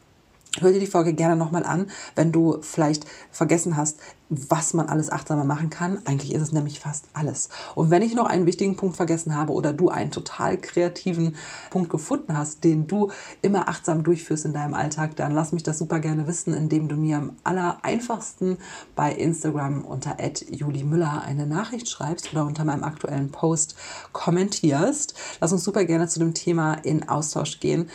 Hör 0.60 0.72
dir 0.72 0.80
die 0.80 0.86
Folge 0.86 1.12
gerne 1.12 1.36
nochmal 1.36 1.64
an, 1.64 1.90
wenn 2.14 2.32
du 2.32 2.58
vielleicht 2.62 3.04
vergessen 3.30 3.76
hast, 3.76 3.98
was 4.28 4.74
man 4.74 4.88
alles 4.88 5.10
achtsamer 5.10 5.44
machen 5.44 5.70
kann. 5.70 5.98
Eigentlich 6.04 6.34
ist 6.34 6.42
es 6.42 6.52
nämlich 6.52 6.80
fast 6.80 7.06
alles. 7.12 7.48
Und 7.74 7.90
wenn 7.90 8.02
ich 8.02 8.14
noch 8.14 8.26
einen 8.26 8.46
wichtigen 8.46 8.76
Punkt 8.76 8.96
vergessen 8.96 9.36
habe 9.36 9.52
oder 9.52 9.72
du 9.72 9.88
einen 9.88 10.10
total 10.10 10.56
kreativen 10.56 11.36
Punkt 11.70 11.90
gefunden 11.90 12.36
hast, 12.36 12.64
den 12.64 12.86
du 12.86 13.10
immer 13.42 13.68
achtsam 13.68 14.02
durchführst 14.02 14.44
in 14.44 14.52
deinem 14.52 14.74
Alltag, 14.74 15.14
dann 15.16 15.32
lass 15.32 15.52
mich 15.52 15.62
das 15.62 15.78
super 15.78 16.00
gerne 16.00 16.26
wissen, 16.26 16.54
indem 16.54 16.88
du 16.88 16.96
mir 16.96 17.18
am 17.18 17.36
aller 17.44 17.78
einfachsten 17.82 18.58
bei 18.94 19.12
Instagram 19.12 19.84
unter 19.84 20.16
@julimüller 20.50 21.22
eine 21.22 21.46
Nachricht 21.46 21.88
schreibst 21.88 22.32
oder 22.32 22.46
unter 22.46 22.64
meinem 22.64 22.82
aktuellen 22.82 23.30
Post 23.30 23.76
kommentierst. 24.12 25.14
Lass 25.40 25.52
uns 25.52 25.64
super 25.64 25.84
gerne 25.84 26.08
zu 26.08 26.18
dem 26.18 26.34
Thema 26.34 26.74
in 26.74 27.08
Austausch 27.08 27.60
gehen. 27.60 27.90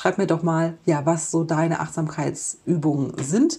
Schreib 0.00 0.16
mir 0.16 0.26
doch 0.26 0.42
mal, 0.42 0.78
ja, 0.86 1.04
was 1.04 1.30
so 1.30 1.44
deine 1.44 1.80
Achtsamkeitsübungen 1.80 3.22
sind 3.22 3.58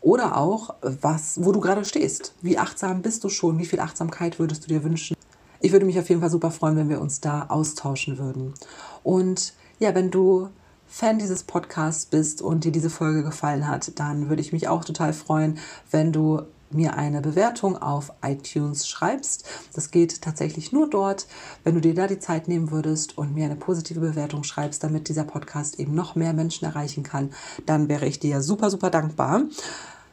oder 0.00 0.38
auch, 0.38 0.74
was, 0.80 1.44
wo 1.44 1.52
du 1.52 1.60
gerade 1.60 1.84
stehst. 1.84 2.34
Wie 2.40 2.56
achtsam 2.56 3.02
bist 3.02 3.22
du 3.24 3.28
schon? 3.28 3.58
Wie 3.58 3.66
viel 3.66 3.80
Achtsamkeit 3.80 4.38
würdest 4.38 4.64
du 4.64 4.68
dir 4.68 4.82
wünschen? 4.84 5.14
Ich 5.60 5.72
würde 5.72 5.84
mich 5.84 5.98
auf 5.98 6.08
jeden 6.08 6.22
Fall 6.22 6.30
super 6.30 6.50
freuen, 6.50 6.78
wenn 6.78 6.88
wir 6.88 6.98
uns 6.98 7.20
da 7.20 7.44
austauschen 7.50 8.16
würden. 8.16 8.54
Und 9.02 9.52
ja, 9.78 9.94
wenn 9.94 10.10
du 10.10 10.48
Fan 10.86 11.18
dieses 11.18 11.44
Podcasts 11.44 12.06
bist 12.06 12.40
und 12.40 12.64
dir 12.64 12.72
diese 12.72 12.88
Folge 12.88 13.22
gefallen 13.22 13.68
hat, 13.68 14.00
dann 14.00 14.30
würde 14.30 14.40
ich 14.40 14.54
mich 14.54 14.68
auch 14.68 14.82
total 14.82 15.12
freuen, 15.12 15.58
wenn 15.90 16.10
du 16.10 16.40
mir 16.70 16.96
eine 16.96 17.20
Bewertung 17.20 17.76
auf 17.76 18.12
iTunes 18.22 18.88
schreibst. 18.88 19.48
Das 19.74 19.90
geht 19.90 20.22
tatsächlich 20.22 20.72
nur 20.72 20.88
dort. 20.88 21.26
Wenn 21.64 21.74
du 21.74 21.80
dir 21.80 21.94
da 21.94 22.06
die 22.06 22.18
Zeit 22.18 22.48
nehmen 22.48 22.70
würdest 22.70 23.16
und 23.18 23.34
mir 23.34 23.46
eine 23.46 23.56
positive 23.56 24.00
Bewertung 24.00 24.44
schreibst, 24.44 24.82
damit 24.82 25.08
dieser 25.08 25.24
Podcast 25.24 25.78
eben 25.78 25.94
noch 25.94 26.14
mehr 26.14 26.32
Menschen 26.32 26.64
erreichen 26.64 27.02
kann, 27.02 27.32
dann 27.66 27.88
wäre 27.88 28.06
ich 28.06 28.18
dir 28.18 28.42
super, 28.42 28.70
super 28.70 28.90
dankbar. 28.90 29.42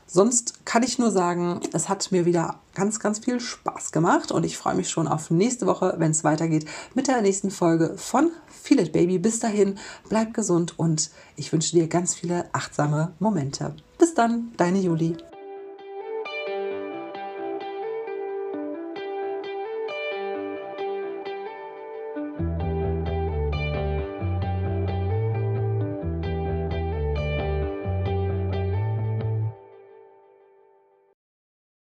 Sonst 0.05 0.63
kann 0.63 0.83
ich 0.83 0.99
nur 0.99 1.09
sagen, 1.09 1.59
es 1.73 1.89
hat 1.89 2.11
mir 2.11 2.25
wieder 2.25 2.59
ganz, 2.75 2.99
ganz 2.99 3.17
viel 3.17 3.39
Spaß 3.39 3.91
gemacht 3.91 4.31
und 4.31 4.45
ich 4.45 4.57
freue 4.57 4.75
mich 4.75 4.91
schon 4.91 5.07
auf 5.07 5.31
nächste 5.31 5.65
Woche, 5.65 5.95
wenn 5.97 6.11
es 6.11 6.23
weitergeht 6.23 6.65
mit 6.93 7.07
der 7.07 7.23
nächsten 7.23 7.49
Folge 7.49 7.95
von 7.97 8.29
Feel 8.47 8.79
It 8.79 8.91
Baby. 8.91 9.17
Bis 9.17 9.39
dahin, 9.39 9.79
bleib 10.09 10.35
gesund 10.35 10.77
und 10.77 11.09
ich 11.35 11.51
wünsche 11.51 11.75
dir 11.75 11.87
ganz 11.87 12.13
viele 12.13 12.45
achtsame 12.53 13.13
Momente. 13.17 13.75
Bis 13.97 14.13
dann, 14.13 14.51
deine 14.55 14.81
Juli. 14.81 15.17